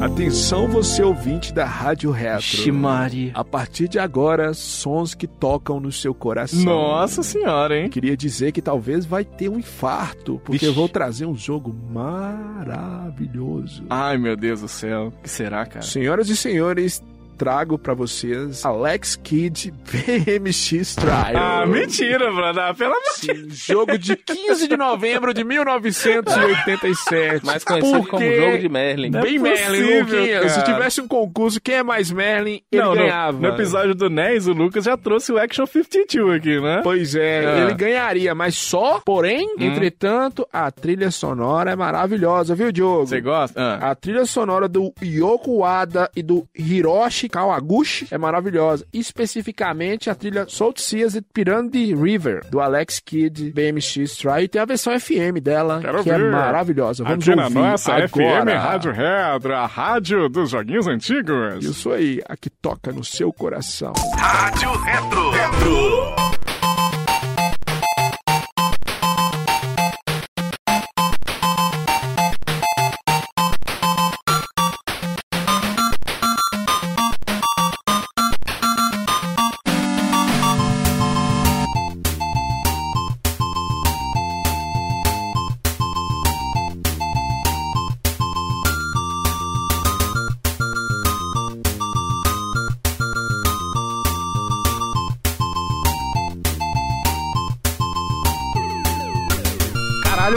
[0.00, 2.40] Atenção você ouvinte da Rádio Retro.
[2.40, 3.30] Shimari.
[3.34, 6.64] A partir de agora, sons que tocam no seu coração.
[6.64, 7.90] Nossa senhora, hein?
[7.90, 10.64] Queria dizer que talvez vai ter um infarto, porque Vixe.
[10.64, 13.84] eu vou trazer um jogo maravilhoso.
[13.90, 15.08] Ai, meu Deus do céu.
[15.08, 15.82] O que será, cara?
[15.82, 17.04] Senhoras e senhores,
[17.40, 21.32] trago pra vocês Alex Kidd BMX Trial.
[21.34, 22.74] Ah, mentira, brother.
[22.74, 27.46] Pelo amor de Sim, jogo de 15 de novembro de 1987.
[27.46, 29.08] Mais conhecido como Porque- Jogo de Merlin.
[29.08, 30.52] Não é Bem Merlin, possível, Luquinhas.
[30.52, 30.72] Se cara.
[30.74, 33.38] tivesse um concurso, quem é mais Merlin, ele Não, no- ganhava.
[33.38, 36.80] No, episódio do NES, o Lucas já trouxe o Action 52 aqui, né?
[36.82, 37.58] Pois é, Ah.
[37.62, 43.06] ele ganharia, mas só, porém, entretanto, a trilha sonora é maravilhosa, viu, Diogo?
[43.06, 43.58] Você gosta?
[43.58, 43.92] Ah.
[43.92, 48.84] A trilha sonora do Yoko Wada e do Hiroshi Kawaguchi é maravilhosa.
[48.92, 54.42] Especificamente a trilha Salt Seas e Piranha River, do Alex Kidd BMX Try.
[54.44, 56.30] E tem a versão FM dela, Quero que é ver.
[56.32, 57.04] maravilhosa.
[57.04, 58.08] Vamos Aqui na ouvir nossa agora.
[58.08, 61.64] FM Rádio Retro, a rádio dos joguinhos antigos.
[61.64, 63.92] Isso aí, a que toca no seu coração.
[64.16, 65.30] Rádio Retro.
[65.30, 66.39] Retro.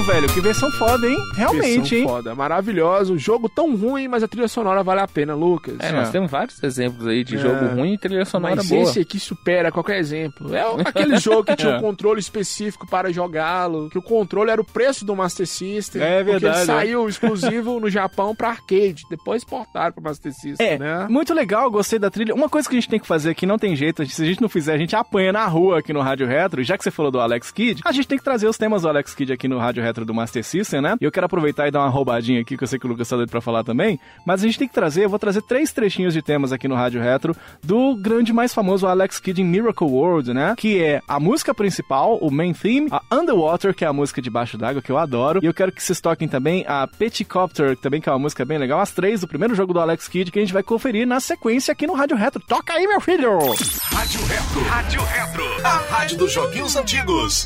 [0.06, 1.18] Velho, que versão foda, hein?
[1.36, 2.08] Realmente, Versão hein?
[2.08, 3.14] foda, maravilhosa.
[3.14, 5.76] O jogo tão ruim, mas a trilha sonora vale a pena, Lucas.
[5.80, 7.40] É, nós temos vários exemplos aí de É.
[7.40, 8.84] jogo ruim e trilha sonora Mas boa.
[8.84, 10.54] esse aqui supera qualquer exemplo.
[10.54, 11.78] É aquele jogo que tinha É.
[11.78, 16.02] um controle específico para jogá-lo, que o controle era o preço do Master System.
[16.02, 20.68] É Porque verdade, ele saiu exclusivo no Japão para arcade, depois portaram para Master System,
[20.68, 21.08] É, né?
[21.10, 22.34] muito legal, gostei da trilha.
[22.36, 24.42] Uma coisa que a gente tem que fazer aqui, não tem jeito, se a gente
[24.42, 26.60] não fizer, a gente apanha na rua aqui no Rádio Retro.
[26.62, 28.82] E já que você falou do Alex Kidd, a gente tem que trazer os temas
[28.82, 30.96] do Alex Kidd aqui no Rádio Retro do Master System, né?
[31.00, 33.08] E eu quero aproveitar e dar uma roubadinha aqui, que eu sei que o Lucas
[33.08, 34.00] tá doido pra falar também.
[34.26, 36.76] Mas a gente tem que trazer, eu vou trazer três trechinhos de temas aqui no
[36.76, 40.56] Rádio Retro do grande mais famoso Alex Kidd em Miracle World, né?
[40.58, 44.58] Que é a música principal, o main theme, a Underwater, que é a música debaixo
[44.58, 45.40] d'água, que eu adoro.
[45.44, 48.44] E eu quero que vocês toquem também a Petticopter, que também que é uma música
[48.46, 48.80] bem legal.
[48.80, 51.72] As três do primeiro jogo do Alex Kidd, que a gente vai conferir na sequência
[51.72, 52.42] aqui no Rádio Retro.
[52.48, 53.40] Toca aí, meu filho!
[53.92, 54.62] Rádio Retro.
[54.70, 55.66] Rádio Retro.
[55.66, 57.46] A rádio dos joguinhos antigos.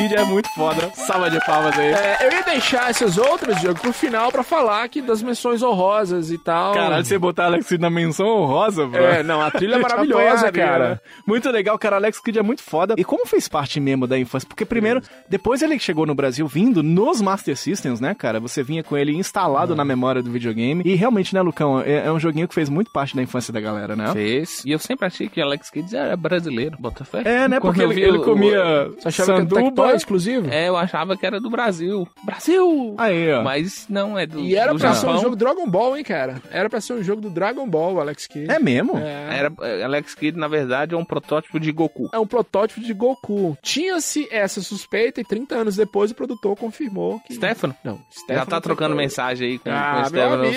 [0.00, 0.90] Kidd é muito foda.
[0.94, 1.88] Salva de palmas aí.
[1.92, 6.30] É, eu ia deixar essas outras, Diogo, pro final pra falar aqui das menções honrosas
[6.30, 6.72] e tal.
[6.72, 9.02] Caralho, você botar Alex Kidd na menção honrosa, bro.
[9.02, 10.88] É, não, a trilha é Eu maravilhosa, cara.
[10.90, 11.00] né?
[11.26, 11.96] Muito legal, cara.
[11.96, 12.94] Alex Kidd é muito foda.
[12.96, 14.48] E como fez parte mesmo da infância?
[14.48, 18.40] Porque primeiro, depois ele chegou no Brasil vindo nos Master Systems, né, cara?
[18.40, 20.82] Você vinha com ele instalado na memória do videogame.
[20.86, 21.80] E realmente, né, Lucão?
[21.80, 24.12] É, é um joguinho que fez muito parte da infância da galera, né?
[24.12, 24.64] Fez.
[24.64, 27.22] E eu sempre achei que Alex Kidd era brasileiro, Botafé.
[27.24, 27.60] É, né?
[27.60, 29.89] Quando Porque eu ele, vi ele comia era sanduba.
[29.96, 30.48] Exclusivo?
[30.50, 32.06] É, eu achava que era do Brasil.
[32.24, 32.94] Brasil!
[32.98, 33.42] Aí, ó.
[33.42, 35.18] Mas não, é do, E era do pra ser Japão.
[35.18, 36.40] um jogo Dragon Ball, hein, cara?
[36.50, 38.50] Era pra ser um jogo do Dragon Ball, Alex Kidd.
[38.50, 38.96] É mesmo?
[38.98, 39.38] É.
[39.38, 42.08] Era, é, Alex Kidd, na verdade, é um protótipo de Goku.
[42.12, 43.56] É um protótipo de Goku.
[43.62, 47.34] Tinha-se essa suspeita e 30 anos depois o produtor confirmou que...
[47.34, 47.74] Stefano?
[47.84, 49.04] Não, Já Stefano tá trocando Tectoy.
[49.04, 50.42] mensagem aí com, Ah, com o Stefano.
[50.42, 50.52] meu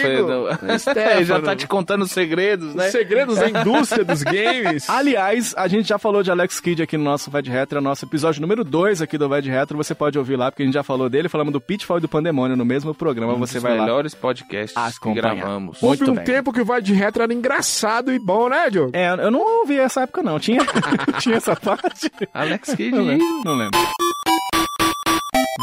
[0.58, 1.24] foi Stefano.
[1.26, 2.86] já tá te contando os segredos, né?
[2.88, 4.90] Os segredos da indústria dos games.
[4.90, 7.82] Aliás, a gente já falou de Alex Kidd aqui no nosso Vai de Retro, é
[7.82, 9.78] nosso episódio número 2 aqui do Vai de Retro.
[9.78, 12.08] Você pode ouvir lá, porque a gente já falou dele, falamos do Pitfall e do
[12.08, 13.34] Pandemônio no mesmo programa.
[13.34, 13.84] Um você dos vai lá.
[13.84, 15.80] melhores podcasts que gravamos.
[15.82, 16.24] Muito Houve um bem.
[16.24, 18.92] tempo que o Vai de Retro era engraçado e bom, né, Diogo?
[18.94, 20.40] É, eu não ouvi essa época, não.
[20.40, 20.62] Tinha,
[21.20, 22.12] tinha essa parte?
[22.34, 23.42] Alex Kidd Não lembro.
[23.46, 23.80] Não lembro.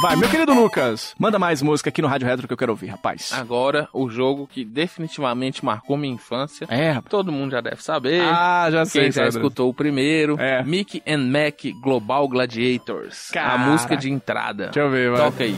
[0.00, 2.86] Vai, meu querido Lucas, manda mais música aqui no Rádio Retro que eu quero ouvir,
[2.86, 3.32] rapaz.
[3.34, 6.66] Agora, o jogo que definitivamente marcou minha infância.
[6.70, 7.10] É, rapaz.
[7.10, 8.22] Todo mundo já deve saber.
[8.22, 9.02] Ah, já sei.
[9.02, 10.62] Quem já escutou o primeiro, É.
[10.62, 13.30] Mickey and Mac Global Gladiators.
[13.30, 13.54] Cara.
[13.54, 14.66] A música de entrada.
[14.66, 15.20] Deixa eu ver, vai.
[15.20, 15.56] Toca aí.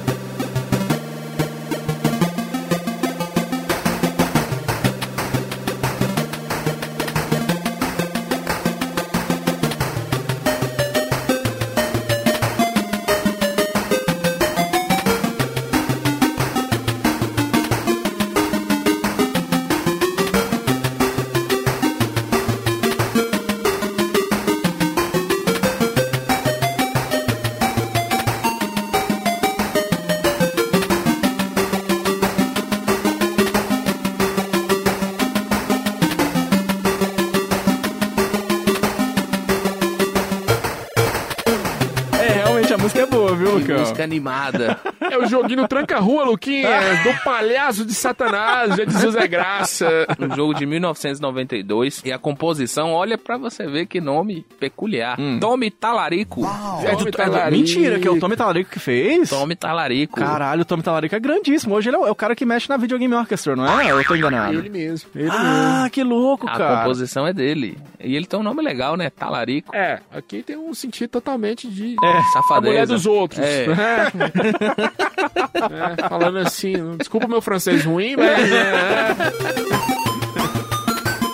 [45.92, 50.06] Joguinho Tranca-Rua, Luquinhas, do palhaço de Satanás, já diz o Zé Graça.
[50.18, 52.02] um jogo de 1992.
[52.04, 55.18] E a composição, olha pra você ver que nome peculiar.
[55.20, 55.38] Hum.
[55.40, 56.42] Tommy Talarico.
[56.84, 59.28] É do- é do- mentira, que é o Tommy Talarico que fez?
[59.30, 60.18] Tommy Talarico.
[60.18, 61.74] Caralho, o Tommy Talarico é grandíssimo.
[61.74, 63.90] Hoje ele é o, é o cara que mexe na Videogame Orchestra, não é?
[63.90, 64.58] Eu tô enganado.
[64.58, 66.76] Ele mesmo, ele Ah, que louco, A cara.
[66.82, 67.78] composição é dele.
[68.00, 69.10] E ele tem um nome legal, né?
[69.10, 69.74] Talarico.
[69.74, 72.70] É, aqui tem um sentido totalmente de É, a Safadeza.
[72.72, 73.40] mulher dos outros.
[73.40, 73.64] É.
[73.64, 74.12] É,
[76.08, 78.52] falando assim, desculpa o meu francês ruim, mas...
[78.52, 79.16] é,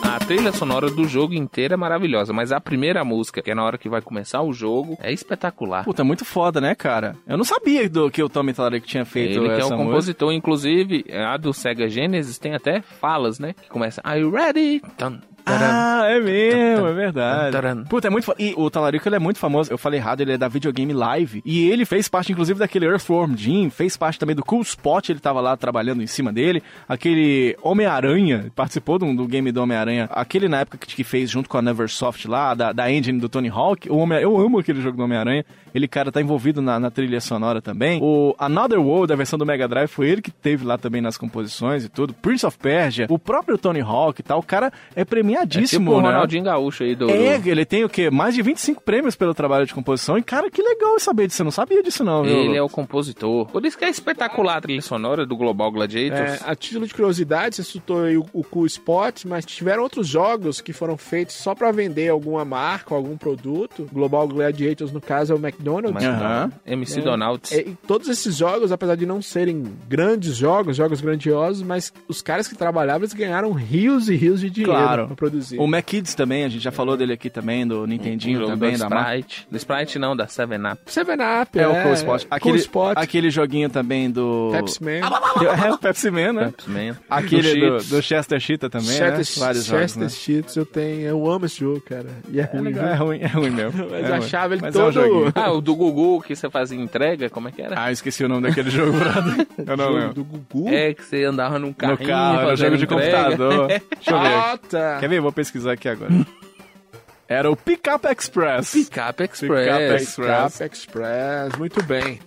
[0.03, 3.65] A trilha sonora do jogo inteiro é maravilhosa, mas a primeira música, que é na
[3.65, 5.85] hora que vai começar o jogo, é espetacular.
[5.85, 7.17] Puta, muito foda, né, cara?
[7.27, 9.77] Eu não sabia do que o Tommy Tallarico tinha feito Ele que é o música.
[9.77, 13.55] compositor, inclusive, a do Sega Genesis tem até falas, né?
[13.55, 14.83] Que começa, Are you ready?
[14.99, 15.21] Taram.
[15.51, 17.53] Ah, é mesmo, é verdade.
[17.89, 18.35] Puta, é muito.
[18.39, 19.71] E o Talarico, ele é muito famoso.
[19.71, 21.43] Eu falei errado, ele é da Videogame Live.
[21.45, 23.71] E ele fez parte, inclusive, daquele Earthworm Jim.
[23.71, 25.09] Fez parte também do Cool Spot.
[25.09, 26.63] Ele tava lá trabalhando em cima dele.
[26.89, 28.51] Aquele Homem-Aranha.
[28.55, 30.09] Participou do, do game do Homem-Aranha.
[30.13, 33.29] Aquele na época que, que fez junto com a Neversoft lá, da, da engine do
[33.29, 33.91] Tony Hawk.
[33.91, 35.45] O Homem eu amo aquele jogo do Homem-Aranha.
[35.75, 38.01] Ele, cara, tá envolvido na, na trilha sonora também.
[38.03, 41.17] O Another World, a versão do Mega Drive, foi ele que teve lá também nas
[41.19, 42.15] composições e tudo.
[42.15, 44.39] Prince of Persia, o próprio Tony Hawk e tal.
[44.39, 46.09] O cara é É premiadíssimo, tipo o né?
[46.09, 47.11] Ronaldinho Gaúcho aí do...
[47.11, 48.11] É, do- ele tem o quê?
[48.11, 50.17] Mais de 25 prêmios pelo trabalho de composição.
[50.19, 51.43] E, cara, que legal saber disso.
[51.43, 52.37] Eu não sabia disso, não, viu?
[52.37, 53.47] Ele é o compositor.
[53.47, 56.43] Por isso que é espetacular a trilha sonora do Global Gladiators.
[56.43, 60.07] É, a título de curiosidade, você citou aí o, o Cool Spot, mas tiveram outros
[60.09, 63.89] jogos que foram feitos só pra vender alguma marca, algum produto.
[63.93, 66.03] Global Gladiators, no caso, é o McDonald's.
[66.03, 66.53] Não.
[66.67, 67.03] MC É.
[67.03, 67.53] Donalds.
[67.53, 72.21] É, e todos esses jogos, apesar de não serem grandes jogos, jogos grandiosos, mas os
[72.23, 75.09] caras que trabalhavam, eles ganharam rios e rios de dinheiro Claro.
[75.19, 75.59] Produzir.
[75.59, 78.89] O McKids também, a gente já falou dele aqui também, do Nintendinho jogo também, do
[78.89, 79.01] da.
[79.03, 79.47] Sprite.
[79.51, 80.81] Do Sprite não, da 7-Up.
[80.87, 82.21] Seven Up, É, o Cool Spot.
[82.23, 84.51] Cool Aquele, Spot, aquele joguinho também do...
[84.53, 85.01] Pepsi Man,
[85.67, 86.45] É, o Pepsi Man, né?
[86.57, 86.97] Pepsi Man.
[87.11, 87.89] Aquele do, Cheetos.
[87.89, 89.17] do Chester Cheetah também, né?
[89.17, 90.09] Chester, Vários Chester jogos, né?
[90.09, 92.07] Cheetos, eu tenho, eu amo esse jogo, cara.
[92.31, 92.93] E é, É, ruim, legal, viu?
[92.93, 93.79] é ruim, é ruim mesmo.
[93.91, 94.19] Mas É eu ruim.
[94.19, 95.33] achava ele Mas é um todo- joguinho.
[95.35, 97.75] Ah, o do Gugu que você fazia entrega, como é que era?
[97.83, 99.47] Ah, esqueci o nome daquele jogo, brother.
[99.67, 100.15] Eu não jogo lembro.
[100.15, 100.69] do Gugu.
[100.69, 103.25] É, que você andava num No carrinho carro, era jogo de entrega.
[103.31, 103.67] computador.
[103.69, 104.27] Deixa eu ver.
[104.29, 104.99] Ah, tá.
[105.09, 105.21] Quer ver?
[105.21, 106.11] Vou pesquisar aqui agora.
[107.27, 108.73] Era o Pickup Express.
[108.73, 109.67] Pickup Express.
[109.67, 110.59] Pickup Express.
[110.59, 112.21] Cap Express, muito bem.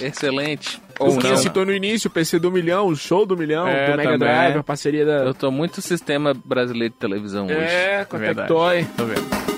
[0.00, 0.80] Excelente.
[0.98, 1.36] Ou Ou que não.
[1.36, 4.18] citou no início, o PC do Milhão, o show do Milhão, É, do Mega também.
[4.18, 5.12] Drive, a parceria da...
[5.24, 7.56] Eu tô muito sistema brasileiro de televisão hoje.
[7.56, 8.20] É, com a.
[8.20, 8.86] Tectoy.
[8.96, 9.55] Tô vendo.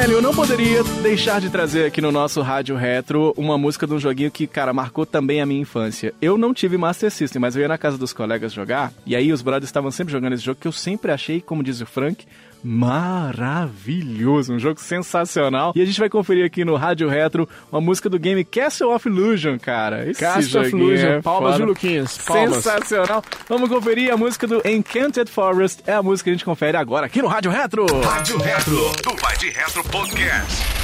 [0.00, 3.92] Velho, eu não poderia deixar de trazer aqui no nosso Rádio Retro uma música de
[3.92, 6.14] um joguinho que, cara, marcou também a minha infância.
[6.22, 9.30] Eu não tive Master System, mas eu ia na casa dos colegas jogar, e aí
[9.30, 12.24] os brothers estavam sempre jogando esse jogo que eu sempre achei, como diz o Frank,
[12.62, 15.72] maravilhoso, um jogo sensacional.
[15.74, 19.08] E a gente vai conferir aqui no Rádio Retro uma música do game Castle of
[19.08, 20.08] Illusion, cara.
[20.08, 22.64] Esse Castle of Illusion, é palmas de Luquinhas, palmas.
[22.64, 23.22] Sensacional.
[23.48, 25.82] Vamos conferir a música do Enchanted Forest.
[25.86, 27.86] É a música que a gente confere agora aqui no Rádio Retro.
[28.00, 30.79] Rádio Retro, do Vai de Retro Podcast.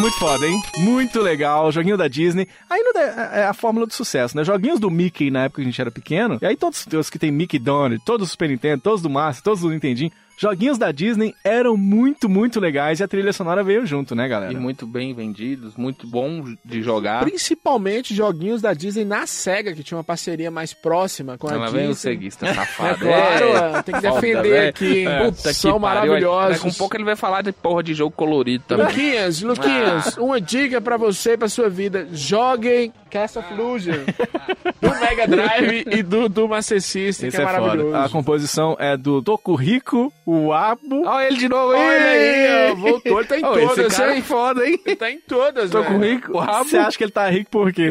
[0.00, 0.60] Muito foda, hein?
[0.78, 1.70] Muito legal.
[1.70, 2.48] Joguinho da Disney.
[2.68, 3.00] Aí não dá-
[3.34, 4.42] é a fórmula do sucesso, né?
[4.44, 6.38] Joguinhos do Mickey na época que a gente era pequeno.
[6.40, 9.42] E aí todos os que tem Mickey Donald, todos os Super Nintendo, todos do Master,
[9.44, 10.10] todos do Nintendinho.
[10.40, 14.52] Joguinhos da Disney eram muito, muito legais e a trilha sonora veio junto, né, galera?
[14.52, 17.22] E muito bem vendidos, muito bom de jogar.
[17.24, 21.64] Principalmente joguinhos da Disney na SEGA, que tinha uma parceria mais próxima com a Ela
[21.66, 21.80] Disney.
[21.82, 22.98] vem o ceguista É safado.
[23.00, 23.44] claro,
[23.76, 23.82] É.
[23.82, 24.68] tem que Foda, defender velho.
[24.70, 25.06] aqui.
[25.06, 25.24] É.
[25.26, 25.80] Puta, são que pariu.
[26.10, 26.56] maravilhosos.
[26.62, 28.86] Daqui um pouco ele vai falar de porra de jogo colorido também.
[28.86, 32.08] Luquinhas, Luquinhas, uma dica pra você e pra sua vida.
[32.12, 34.04] Joguem Castle of Illusion
[34.80, 37.90] do Mega Drive e do, do Master System, Esse que é, é maravilhoso.
[37.90, 38.04] foda.
[38.04, 39.20] A composição é do
[40.30, 41.06] Tokurico Uabo.
[41.06, 41.78] Olha ele de novo aí.
[41.80, 44.18] Olha aí, ó, voltou, ele tá em Ô, todas, Esse cara hein?
[44.18, 44.80] é foda, hein?
[44.84, 46.12] Ele tá em todas, Tô com velho.
[46.14, 46.64] rico, rabo.
[46.68, 47.90] Você acha que ele tá rico por quê?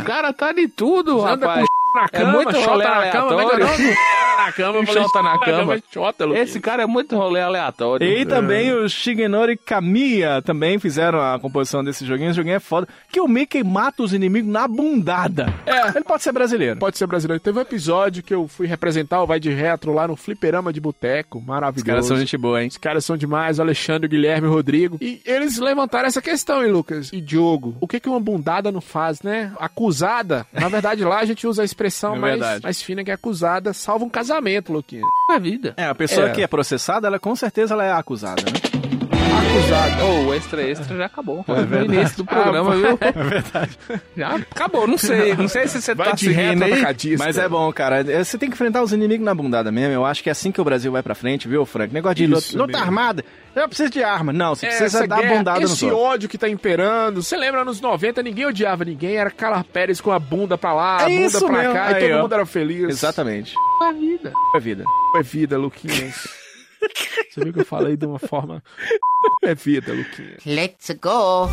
[0.00, 1.66] O cara tá de tudo, Anda rapaz.
[1.94, 3.66] Na É cama, muito chota rolê na cama, é é aleatório.
[3.66, 3.96] nome?
[4.38, 5.78] na cama, Chota na cama.
[5.92, 6.24] Chota.
[6.38, 8.06] Esse cara é muito rolê aleatório.
[8.06, 12.30] E também o Shigenori Kamiya também fizeram a composição desse joguinho.
[12.30, 12.86] Esse joguinho é foda.
[13.10, 15.52] Que o Mickey mata os inimigos na bundada.
[15.66, 15.88] É.
[15.88, 16.78] Ele pode ser brasileiro.
[16.78, 17.42] Pode ser brasileiro.
[17.42, 20.80] Teve um episódio que eu fui representar o Vai de Retro lá no Fliperama de
[20.80, 21.38] Boteco.
[21.38, 21.86] Os Maravilhoso.
[21.86, 22.68] caras são gente boa, hein?
[22.68, 24.98] Os caras são demais, o Alexandre, o Guilherme, o Rodrigo.
[25.00, 27.12] E eles levantaram essa questão, hein, Lucas?
[27.12, 29.52] E Diogo, o que que uma bundada não faz, né?
[29.58, 30.46] Acusada.
[30.52, 34.04] Na verdade, lá a gente usa a expressão É mais, mais fina que acusada salva
[34.04, 35.02] um casamento, Luquinha.
[35.30, 35.74] É vida.
[35.76, 36.32] É, a pessoa É.
[36.32, 38.97] que é processada, ela com certeza ela é acusada, né?
[39.56, 40.04] Usado.
[40.04, 41.44] Ô, o extra extra já acabou.
[41.46, 42.98] no início do programa, viu?
[43.00, 43.78] É verdade.
[44.16, 45.34] Já acabou, não sei.
[45.34, 46.72] Não sei se você Vai tá de reto, seguindo aí.
[46.74, 47.24] atacadista.
[47.24, 48.00] Mas é bom, cara.
[48.00, 49.92] É, Você tem que enfrentar os inimigos na bundada mesmo.
[49.94, 51.92] Eu acho que é assim que o Brasil vai pra frente, viu, Frank?
[51.92, 53.24] Negócio de luta, Isso luta armada.
[53.54, 54.32] Eu preciso de arma.
[54.32, 56.02] Não, você precisa Essa dar guerra, bundada nos esse outros.
[56.02, 57.22] ódio que tá imperando.
[57.22, 59.16] Você lembra, anos 90, ninguém odiava ninguém.
[59.16, 61.74] Era Carla Pérez com a bunda pra lá, a É bunda isso pra mesmo.
[61.74, 61.86] cá.
[61.86, 62.22] Aí, e todo ó.
[62.22, 62.88] mundo era feliz.
[62.88, 63.54] Exatamente.
[63.82, 64.32] É a vida.
[64.54, 64.84] É vida.
[65.16, 66.28] É vida, Luquinhas.
[67.30, 68.62] Você viu que eu falei de uma forma...
[69.42, 70.44] É vida, Luquinhas.
[70.46, 71.48] Let's go.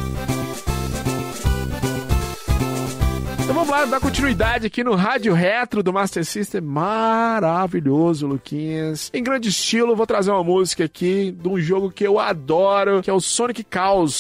[3.46, 6.62] Então vamos lá, dar continuidade aqui no Rádio Retro do Master System.
[6.62, 9.12] Maravilhoso, Luquinhas.
[9.14, 13.10] Em grande estilo, vou trazer uma música aqui de um jogo que eu adoro, que
[13.10, 14.12] é o Sonic Chaos,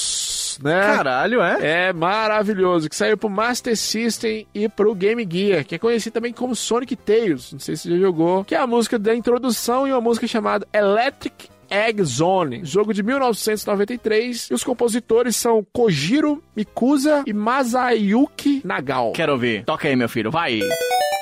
[0.62, 0.82] né?
[0.82, 1.88] Caralho, é?
[1.88, 6.34] É maravilhoso, que saiu pro Master System e pro Game Gear, que é conhecido também
[6.34, 9.88] como Sonic Tales, não sei se você já jogou, que é a música da introdução
[9.88, 16.43] e uma música chamada Electric Egg Zone, jogo de 1993, e os compositores são Kojiro
[16.56, 19.12] Mikusa e Masayuki Nagao.
[19.14, 19.64] Quero ouvir.
[19.66, 20.32] Toca aí, meu filho.
[20.32, 20.60] Vai.
[20.60, 21.14] Musicaça,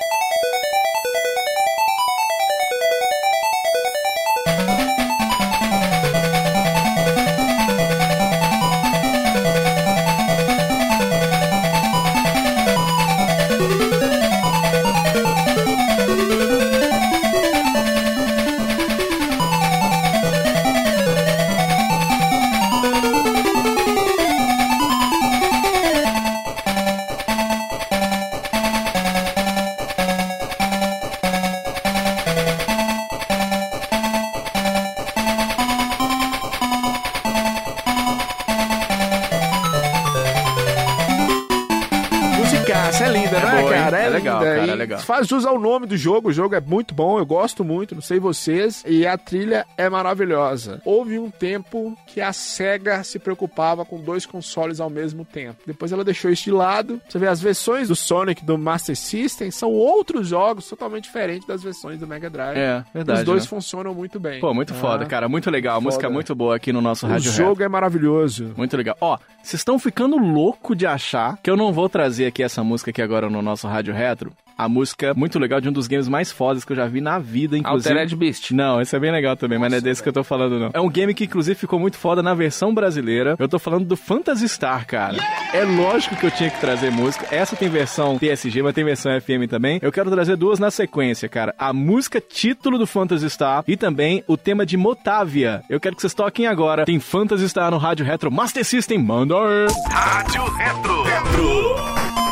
[45.28, 47.94] cara, E é ao nome do jogo, o jogo é muito bom, eu gosto muito,
[47.94, 50.80] não sei vocês, e a trilha é maravilhosa.
[50.84, 55.56] Houve um tempo que a SEGA se preocupava com dois consoles ao mesmo tempo.
[55.66, 57.00] Depois ela deixou isso de lado.
[57.08, 61.62] Você vê, as versões do Sonic do Master System são outros jogos totalmente diferentes das
[61.62, 62.56] versões do Mega Drive.
[62.58, 63.20] É, verdade.
[63.20, 63.48] Os dois né?
[63.48, 64.40] funcionam muito bem.
[64.40, 65.28] Pô, muito Ah, foda, cara.
[65.28, 65.80] Muito legal.
[65.80, 66.14] Música foda.
[66.14, 67.44] muito boa aqui no nosso O Rádio Retro.
[67.46, 68.52] jogo é maravilhoso.
[68.56, 68.96] Muito legal.
[69.00, 72.90] Ó, vocês estão ficando louco de achar que eu não vou trazer aqui essa música
[72.90, 74.32] aqui agora no nosso Rádio Retro.
[74.56, 77.18] A música muito legal de um dos games mais fodas que eu já vi na
[77.18, 77.88] vida, inclusive.
[77.90, 78.50] Altered Beast.
[78.52, 80.70] Não, esse é bem legal também, mas não é desse que eu tô falando, não.
[80.72, 83.36] É um game que, inclusive, ficou muito foda na versão brasileira.
[83.38, 85.18] Eu tô falando do Phantasy Star, cara.
[85.52, 87.26] É lógico que eu tinha que trazer música.
[87.30, 89.78] Essa tem versão TSG, mas tem versão FM também.
[89.82, 91.54] Eu quero trazer duas na sequência, cara.
[91.58, 95.62] A música título do Phantasy Star e também o tema de Motávia.
[95.68, 96.84] Eu quero que vocês toquem agora.
[96.84, 98.98] Tem Phantasy Star no Rádio Retro Master System.
[98.98, 99.34] Manda!
[99.34, 99.66] aí.
[99.90, 101.02] Rádio Retro.
[101.02, 102.23] Retro.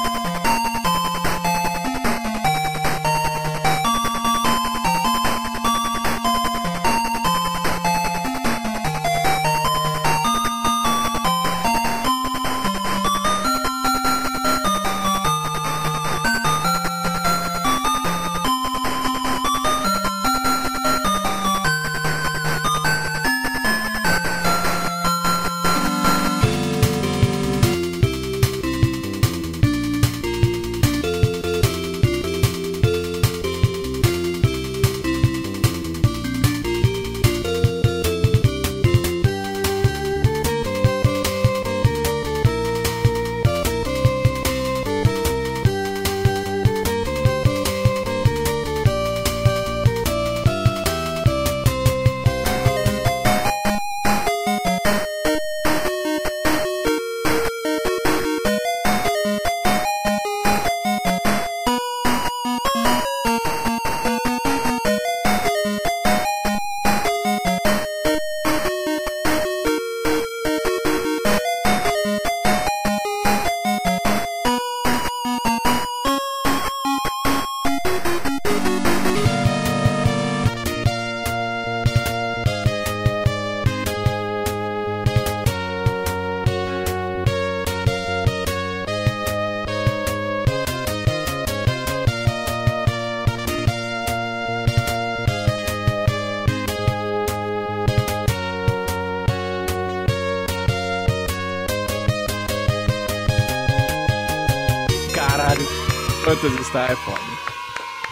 [106.73, 107.21] Star é foda.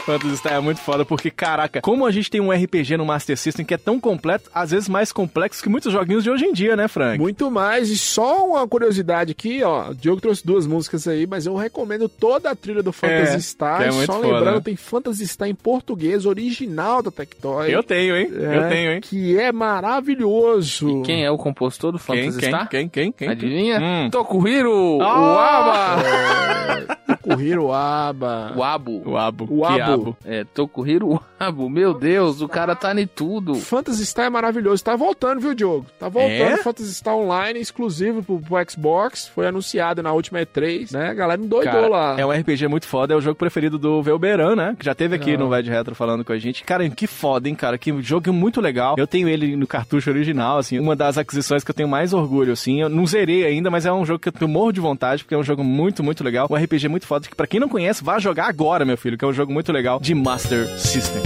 [0.04, 3.36] Phantasy Star é muito foda, porque, caraca, como a gente tem um RPG no Master
[3.36, 6.52] System que é tão completo, às vezes mais complexo que muitos joguinhos de hoje em
[6.54, 7.18] dia, né, Frank?
[7.18, 9.90] Muito mais, e só uma curiosidade aqui, ó.
[9.90, 13.40] O Diogo trouxe duas músicas aí, mas eu recomendo toda a trilha do Phantasy É,
[13.40, 13.78] Star.
[13.78, 14.61] que é muito só foda, lembrando, né?
[14.62, 17.70] tem Phantasy Star em português, original da Tectoy.
[17.70, 18.30] Eu tenho, hein?
[18.34, 19.00] É, Eu tenho, hein?
[19.02, 21.02] Que é maravilhoso.
[21.02, 22.68] Quem é o compositor do Quem, Phantasy quem, Star?
[22.68, 23.28] quem, quem, quem?
[23.28, 23.78] Adivinha?
[23.80, 24.11] Hum.
[24.11, 25.96] Tokuhiro Ah!
[25.98, 27.00] Uaba.
[27.23, 28.53] Tokuhiro Aba.
[28.57, 29.03] Uabo.
[29.05, 29.47] O Abo.
[29.51, 29.75] O Abo.
[29.77, 30.16] Quiabo.
[30.25, 31.68] É, Tokuhiro Uabo.
[31.68, 33.55] Meu Deus, o cara tá em tudo.
[33.55, 34.83] Phantasy Star é maravilhoso.
[34.85, 35.87] Tá voltando, viu, Diogo?
[35.99, 36.31] Tá voltando.
[36.31, 36.57] É?
[36.59, 39.29] Phantasy Star Online, exclusivo pro, pro Xbox.
[39.29, 41.09] Foi anunciado na última E3, né?
[41.11, 42.16] A galera endoidou Cara, lá.
[42.18, 44.77] é um RPG muito foda, é o jogo preferido do Velberan, né?
[44.79, 45.39] Que já teve aqui Ah.
[45.39, 46.64] no Vai de Retro falando com a gente.
[46.64, 47.77] Cara, que foda, hein, cara?
[47.79, 48.95] Que jogo muito legal.
[48.99, 52.53] Eu tenho ele no cartucho original, assim, uma das aquisições que eu tenho mais orgulho,
[52.53, 52.81] assim.
[52.83, 55.39] Eu não zerei ainda, mas é um jogo que eu morro de vontade, porque é
[55.39, 56.47] um jogo muito, muito legal.
[56.51, 59.28] Um RPG muito que pra quem não conhece, vá jogar agora, meu filho, que é
[59.28, 61.22] um jogo muito legal de Master System.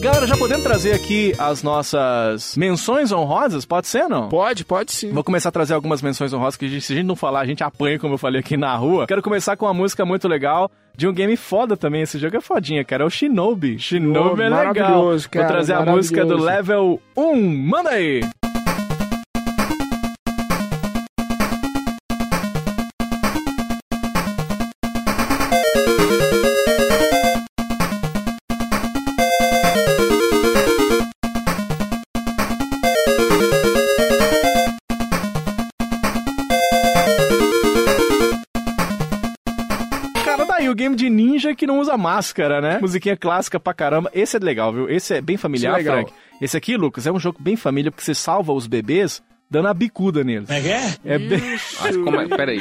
[0.00, 3.64] Galera, já podemos trazer aqui as nossas menções honrosas?
[3.64, 4.28] Pode ser, não?
[4.28, 5.10] Pode, pode sim.
[5.10, 7.40] Vou começar a trazer algumas menções honrosas que a gente- se a gente não falar,
[7.40, 9.06] a gente apanha, como eu falei aqui na rua.
[9.08, 10.70] Quero começar com uma música muito legal.
[10.96, 13.02] De um game foda também, esse jogo é fodinha, cara.
[13.04, 13.78] É o Shinobi.
[13.78, 14.64] Shinobi é legal.
[14.66, 17.36] maravilhoso, cara, Vou trazer a música do level 1.
[17.66, 18.20] Manda aí!
[41.58, 42.78] Que não usa máscara, né?
[42.80, 44.10] Musiquinha clássica pra caramba.
[44.14, 44.88] Esse é legal, viu?
[44.88, 45.92] Esse é bem familiar, Esse é.
[45.92, 46.12] Frank.
[46.40, 49.74] Esse aqui, Lucas, é um jogo bem família porque você salva os bebês dando a
[49.74, 50.48] bicuda neles.
[50.50, 50.58] É
[51.04, 51.40] É bem...
[51.80, 52.28] Mas como é?
[52.28, 52.60] Peraí.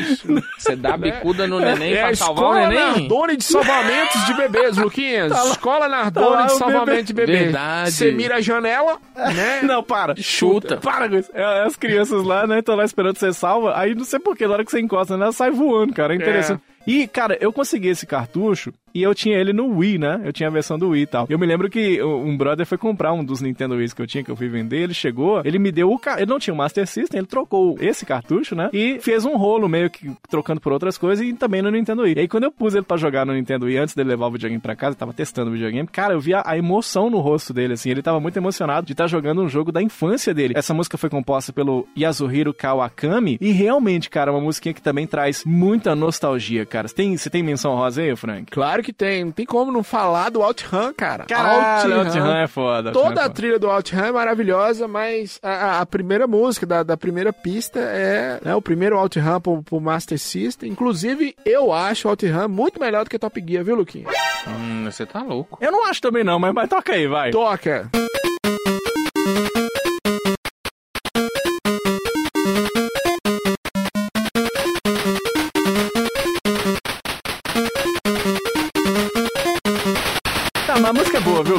[0.57, 3.01] Você dá bicuda no neném É a pra salvar o Escola neném?
[3.01, 5.31] Nardone de Salvamentos de Bebês, Luquinhas.
[5.49, 7.39] Escola tá Nardone lá de Salvamento de Bebês.
[7.39, 7.91] Verdade.
[7.91, 9.61] Você mira a janela, né?
[9.67, 10.15] Não, para.
[10.15, 10.77] Chuta.
[10.77, 11.29] Para com isso.
[11.33, 13.77] É, as crianças lá, né, estão lá esperando você salva.
[13.77, 16.13] Aí não sei porquê, na hora que você encosta nela, sai voando, cara.
[16.13, 16.61] É interessante.
[16.87, 20.21] E, cara, eu consegui esse cartucho e eu tinha ele no Wii, né?
[20.23, 21.27] Eu tinha a versão do Wii e tal.
[21.29, 24.23] Eu me lembro que um brother foi comprar um dos Nintendo Wii's que eu tinha,
[24.23, 24.77] que eu fui vender.
[24.77, 25.99] Ele chegou, ele me deu o.
[25.99, 26.15] Ca...
[26.15, 28.69] Ele não tinha o Master System, ele trocou esse cartucho, né?
[28.73, 32.15] E fez um rolo meio que trocando por outras coisas e também no Nintendo Wii.
[32.15, 34.31] E aí, quando eu pus ele pra jogar no Nintendo Wii, antes dele levar o
[34.31, 37.73] videogame pra casa, tava testando o videogame, cara, eu via a emoção no rosto dele,
[37.73, 37.91] assim.
[37.91, 40.53] Ele tava muito emocionado de estar jogando um jogo da infância dele.
[40.55, 45.05] Essa música foi composta pelo Yasuhiro Kawakami e realmente, cara, é uma musiquinha que também
[45.05, 46.76] traz muita nostalgia, cara.
[46.85, 48.51] Você tem, você tem menção rosa aí, Frank?
[48.51, 49.23] Claro que tem.
[49.23, 51.23] Não tem como não falar do OutRun, cara.
[51.25, 52.91] Caralho, OutRun é foda.
[52.91, 53.33] Toda OutRun é a foda.
[53.33, 57.79] trilha do OutRun é maravilhosa, mas a, a- a primeira música da, da primeira pista
[57.79, 60.69] é né, o primeiro OutRun pro, pro Master System.
[60.71, 64.05] Inclusive, eu acho o OutRun muito melhor do que Top Gear, viu, Luquinha?
[64.47, 65.57] Hum, você tá louco.
[65.61, 67.31] Eu não acho também não, mas, mas toca aí, vai.
[67.31, 67.89] Toca!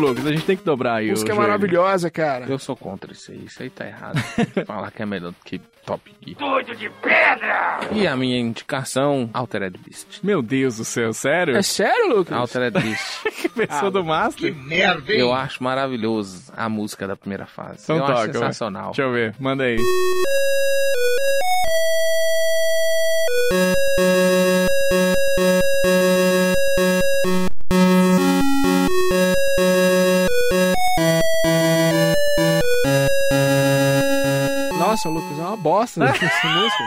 [0.09, 0.26] Lucas?
[0.26, 1.11] A gente tem que dobrar aí.
[1.11, 2.46] Música o é maravilhosa, cara.
[2.48, 3.44] Eu sou contra isso aí.
[3.44, 4.18] Isso aí tá errado.
[4.66, 6.38] Falar que é melhor do que Top Gear.
[6.38, 7.80] Doido de pedra!
[7.92, 10.20] E a minha indicação, Altered Beast.
[10.22, 11.56] Meu Deus do céu, sério?
[11.56, 12.36] É sério, Lucas?
[12.36, 13.24] Altered Beast.
[13.38, 14.52] Que pessoa do Master?
[15.06, 17.84] Eu acho maravilhoso a música da primeira fase.
[17.84, 18.32] Então eu toca, acho vai.
[18.32, 18.86] sensacional.
[18.86, 19.76] Deixa eu ver, manda aí.
[34.99, 36.18] Nossa, Lucas, é uma bosta essa
[36.49, 36.84] música.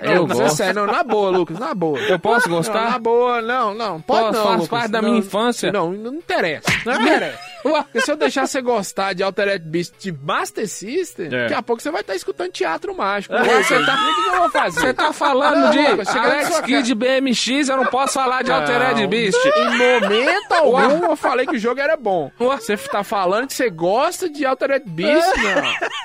[0.02, 0.56] Eu Mas é gosto.
[0.56, 1.98] sério, não, na boa, Lucas, na boa.
[1.98, 2.90] Eu posso Não, gostar?
[2.92, 4.00] na boa, não, não.
[4.00, 4.68] Pode Pô, não, faz Lucas.
[4.68, 5.70] parte da Não, minha infância.
[5.70, 6.68] Não, não interessa.
[6.86, 7.38] Não interessa.
[7.62, 11.28] Porque se eu deixar você gostar de Altered Beast de Master System, É.
[11.28, 13.34] daqui a pouco você vai estar escutando teatro mágico.
[13.34, 13.66] Lucas.
[13.66, 14.80] você tá- o que que eu vou fazer?
[14.80, 15.78] Você tá falando Não, de
[16.18, 19.38] Alex Kidd BMX, eu não posso falar de Altered Beast.
[19.56, 22.30] Em momento algum eu falei que o jogo era bom.
[22.38, 25.26] Você tá falando que você gosta de Altered Beast?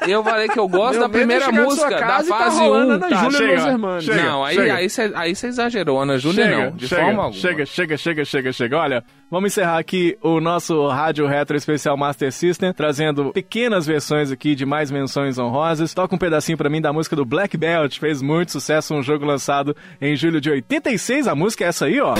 [0.02, 0.10] Não.
[0.10, 2.96] Eu falei que eu gosto Meu da é primeira música, da tá fase rolando 1.
[2.96, 4.24] Ana Tá, Júlia chega, chega.
[4.24, 7.42] não, aí, aí, você, aí você exagerou, Ana Júlia Chega, não, de chega, forma alguma.
[7.42, 8.78] chega, chega, chega, chega, chega.
[8.78, 14.56] Olha, vamos encerrar aqui o nosso Rádio Retro Especial Master System, trazendo pequenas versões aqui
[14.56, 15.94] de mais menções honrosas.
[15.94, 19.26] Toca um pedacinho pra mim da música do Black Belt, fez muito sucesso, um jogo
[19.26, 21.28] lançado em julho de 86.
[21.28, 22.16] A música é essa aí, ó.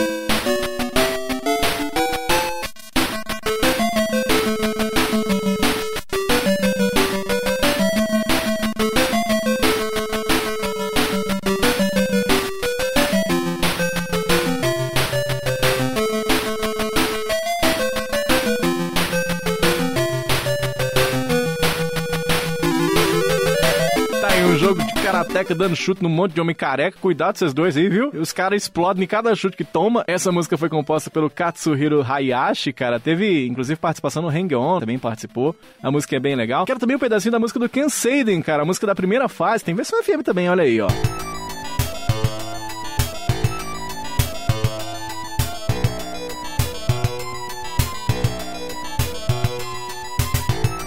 [25.36, 26.98] De karateca dando chute num monte de homem careca.
[27.02, 28.10] Cuidado vocês dois aí, viu?
[28.14, 30.04] Os caras explodem em cada chute que toma.
[30.08, 33.00] Essa música foi composta pelo Katsuhiro Hayashi, cara.
[33.00, 35.56] Teve, inclusive, participação no Hang On, também participou.
[35.84, 36.66] A música é bem legal.
[36.66, 38.64] Quero também um pedacinho da música do Ken Seiden, cara.
[38.64, 39.64] A música da primeira fase.
[39.64, 40.88] Tem versão FM também, olha aí, ó.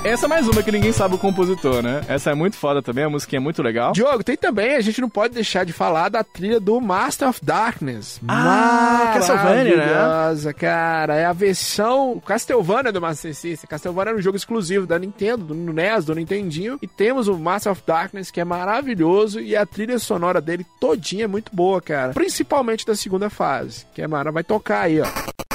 [0.09, 2.01] Essa é mais uma que ninguém sabe o compositor, né?
[2.09, 3.93] Essa é muito foda também, a musiquinha é muito legal.
[3.93, 7.45] Diogo, tem também, a gente não pode deixar de falar da trilha do Master of
[7.45, 8.19] Darkness.
[8.27, 9.93] Ah, Castlevania, né?
[9.93, 11.15] Maravilhosa, cara.
[11.15, 13.69] É a versão Castlevania do Master System.
[13.69, 16.79] Castlevania era um jogo exclusivo da Nintendo, do NES, do Nintendinho.
[16.81, 19.41] E temos o Master of Darkness, que é maravilhoso.
[19.41, 22.15] E a trilha sonora dele todinha é muito boa, cara.
[22.15, 25.48] Principalmente da segunda fase, que é mara vai tocar aí, ó.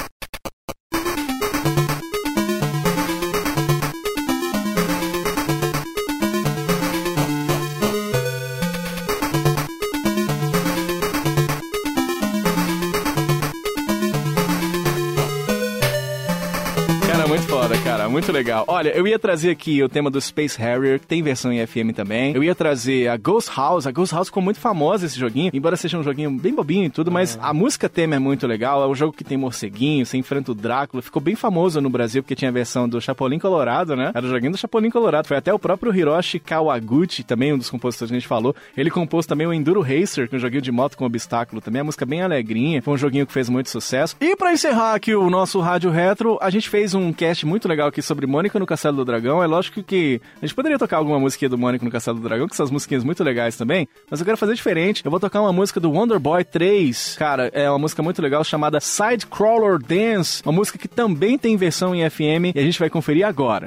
[18.14, 18.64] Muito legal.
[18.68, 21.92] Olha, eu ia trazer aqui o tema do Space Harrier, que tem versão em FM
[21.96, 22.32] também.
[22.32, 23.88] Eu ia trazer a Ghost House.
[23.88, 26.90] A Ghost House ficou muito famosa esse joguinho, embora seja um joguinho bem bobinho e
[26.90, 28.84] tudo, mas a música tema é muito legal.
[28.84, 31.02] É um jogo que tem morceguinho, você enfrenta o Drácula.
[31.02, 34.12] Ficou bem famoso no Brasil, porque tinha a versão do Chapolin Colorado, né?
[34.14, 35.26] Era o joguinho do Chapolin Colorado.
[35.26, 38.54] Foi até o próprio Hiroshi Kawaguchi, também um dos compositores que a gente falou.
[38.76, 41.80] Ele compôs também o Enduro Racer, que é um joguinho de moto com obstáculo também.
[41.80, 42.80] A música bem alegrinha.
[42.80, 44.14] Foi um joguinho que fez muito sucesso.
[44.20, 47.88] E pra encerrar aqui o nosso Rádio Retro, a gente fez um cast muito legal
[47.88, 49.42] aqui sobre Mônica no Castelo do Dragão.
[49.42, 52.46] É lógico que a gente poderia tocar alguma música do Mônica no Castelo do Dragão,
[52.46, 55.02] que são as musiquinhas muito legais também, mas eu quero fazer diferente.
[55.04, 57.16] Eu vou tocar uma música do Wonder Boy 3.
[57.18, 61.56] Cara, é uma música muito legal chamada Side Crawler Dance, uma música que também tem
[61.56, 63.66] versão em FM e a gente vai conferir agora.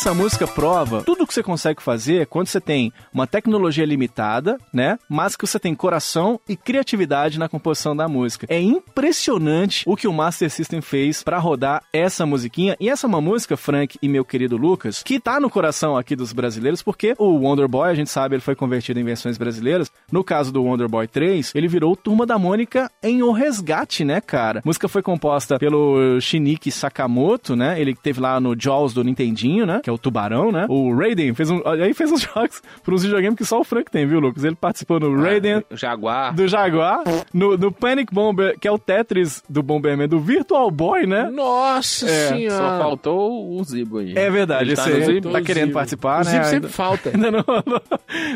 [0.00, 4.98] Essa música prova tudo que você consegue fazer quando você tem uma tecnologia limitada, né?
[5.06, 8.46] Mas que você tem coração e criatividade na composição da música.
[8.48, 12.78] É impressionante o que o Master System fez pra rodar essa musiquinha.
[12.80, 16.16] E essa é uma música, Frank e meu querido Lucas, que tá no coração aqui
[16.16, 19.92] dos brasileiros, porque o Wonder Boy, a gente sabe, ele foi convertido em versões brasileiras.
[20.10, 24.18] No caso do Wonder Boy 3, ele virou Turma da Mônica em O Resgate, né,
[24.22, 24.60] cara?
[24.60, 27.78] A música foi composta pelo Shiniki Sakamoto, né?
[27.78, 29.82] Ele teve lá no Jaws do Nintendinho, né?
[29.90, 30.66] Que é o tubarão, né?
[30.68, 31.60] O Raiden fez um.
[31.66, 34.44] Aí fez uns jogos para uns videogames que só o Frank tem, viu, Lucas?
[34.44, 35.64] Ele participou no Raiden.
[35.70, 36.34] O Jaguar.
[36.34, 37.02] Do Jaguar,
[37.34, 41.28] no, no Panic Bomber, que é o Tetris do Bomberman, do Virtual Boy, né?
[41.30, 42.56] Nossa É, senhora.
[42.56, 44.16] Só faltou o Zibo aí.
[44.16, 45.30] É verdade, Ele tá esse Zibo.
[45.32, 45.74] tá querendo Zibo.
[45.74, 46.30] participar, O né?
[46.30, 47.10] Zibo sempre Ainda- falta.
[47.14, 47.82] Ainda não rolou.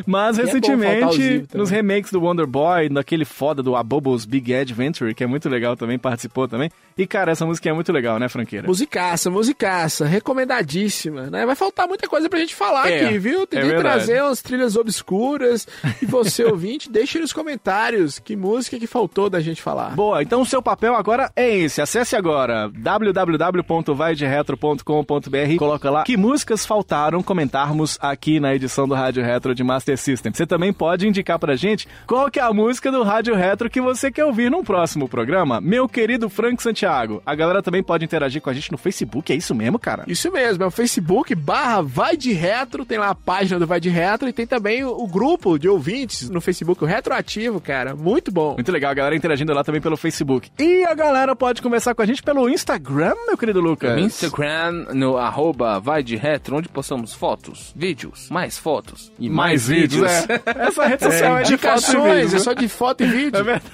[0.06, 1.46] Mas E é o recentemente, também.
[1.54, 5.76] nos remakes do Wonder Boy, naquele foda do Abobo's Big Adventure, que é muito legal
[5.76, 6.70] também, participou também.
[6.96, 8.66] E, cara, essa música é muito legal, né, Franqueira?
[8.66, 11.43] Musicaça, musicaça, recomendadíssima, né?
[11.46, 13.46] Vai faltar muita coisa pra gente falar É, aqui, viu?
[13.46, 15.66] Tentei é trazer umas trilhas obscuras
[16.02, 19.94] e você, ouvinte, deixe nos comentários que música que faltou da gente falar.
[19.94, 21.80] Boa, então o seu papel agora é esse.
[21.80, 29.54] Acesse agora www.vaideretro.com.br coloca lá que músicas faltaram comentarmos aqui na edição do Rádio Retro
[29.54, 30.32] de Master System.
[30.32, 33.80] Você também pode indicar pra gente qual que é a música do Rádio Retro que
[33.80, 35.60] você quer ouvir num próximo programa.
[35.60, 39.36] Meu querido Frank Santiago, a galera também pode interagir com a gente no Facebook, é
[39.36, 40.04] isso mesmo, cara?
[40.06, 43.78] Isso mesmo, é o Facebook barra Vai de Retro, tem lá a página do Vai
[43.78, 47.94] de Retro e tem também o, o grupo de ouvintes no Facebook, o Retroativo, cara,
[47.94, 48.54] muito bom.
[48.54, 50.50] Muito legal, a galera interagindo lá também pelo Facebook.
[50.58, 53.92] E a galera pode conversar com a gente pelo Instagram, meu querido Lucas.
[53.96, 59.68] No Instagram, no arroba vai de retro, onde postamos fotos, vídeos, mais fotos e mais,
[59.68, 60.10] vídeos.
[60.10, 60.42] é.
[60.66, 62.36] Essa rede social é, de foto e Indicações, vídeo.
[62.36, 63.38] é só de foto e vídeo.
[63.38, 63.64] É verdade.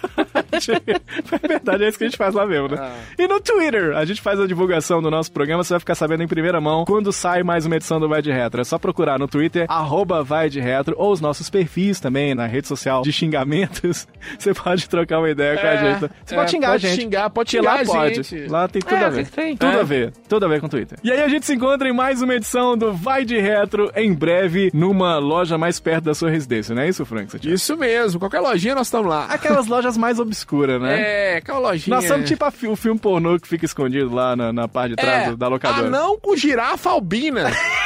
[1.42, 2.76] É verdade, é isso que a gente faz lá mesmo, né?
[2.78, 2.96] Ah.
[3.18, 6.22] E no Twitter, a gente faz a divulgação do nosso programa, você vai ficar sabendo
[6.22, 8.60] em primeira mão quando sai mais uma edição do Vai de Retro.
[8.60, 12.46] É só procurar no Twitter, arroba Vai de Retro, ou os nossos perfis também na
[12.46, 14.06] rede social de xingamentos.
[14.38, 16.10] Você pode trocar uma ideia com a gente.
[16.24, 17.00] Você é, pode xingar pode a gente.
[17.00, 18.14] xingar, pode lá xingar a pode.
[18.22, 18.46] gente.
[18.50, 19.28] Lá tem tudo É, a ver.
[19.28, 19.56] tem?
[19.56, 19.80] Tudo É.
[19.80, 20.12] a ver.
[20.28, 20.98] Tudo a ver com o Twitter.
[21.02, 24.12] E aí a gente se encontra em mais uma edição do Vai de Retro, em
[24.12, 27.30] breve, numa loja mais perto da sua residência, não é isso, Frank?
[27.42, 29.26] Isso mesmo, qualquer lojinha nós estamos lá.
[29.26, 31.00] Aquelas lojas mais obscuras, né?
[31.10, 31.96] É, aquela lojinha.
[31.96, 35.28] Nós somos tipo o filme pornô que fica escondido lá na, na parte de trás
[35.28, 35.86] é, da locadora.
[35.86, 37.29] Anão com girafa albina.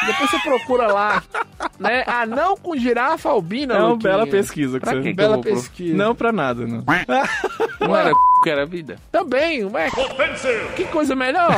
[0.07, 1.23] Depois você procura lá.
[1.79, 2.05] Né?
[2.07, 3.75] Anão com girafa albina.
[3.75, 4.13] É uma Luquinha.
[4.13, 4.79] bela pesquisa.
[4.79, 5.03] Que Pra você...
[5.03, 5.97] que Bela pro- pesquisa.
[5.97, 6.85] Não pra nada, não.
[7.81, 8.15] Não era c...
[8.43, 8.97] que era vida.
[9.11, 9.89] Também, ué.
[10.77, 11.51] Que coisa melhor.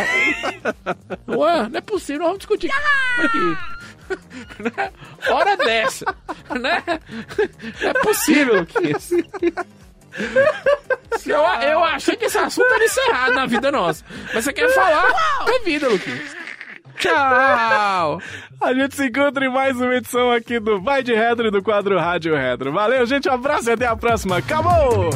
[1.29, 2.71] Ué, não é possível, nós vamos discutir.
[3.19, 3.57] Aqui.
[4.63, 4.91] Né?
[5.29, 6.05] Hora dessa,
[6.61, 6.83] né?
[7.83, 9.17] Não é possível que isso.
[11.27, 14.05] Eu, eu achei que esse assunto era encerrado na vida nossa.
[14.33, 15.13] Mas você quer falar?
[15.49, 16.36] É vida, Luquinhas.
[17.07, 18.21] Tchau!
[18.61, 21.63] A gente se encontra em mais uma edição aqui do Vai de Retro e do
[21.63, 22.73] quadro Rádio Retro.
[22.73, 24.39] Valeu, gente, um abraço e até a próxima.
[24.39, 25.11] Acabou!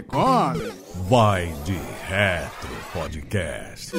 [0.00, 0.72] Come, come.
[1.08, 1.78] Vai de
[2.08, 3.92] Retro Podcast.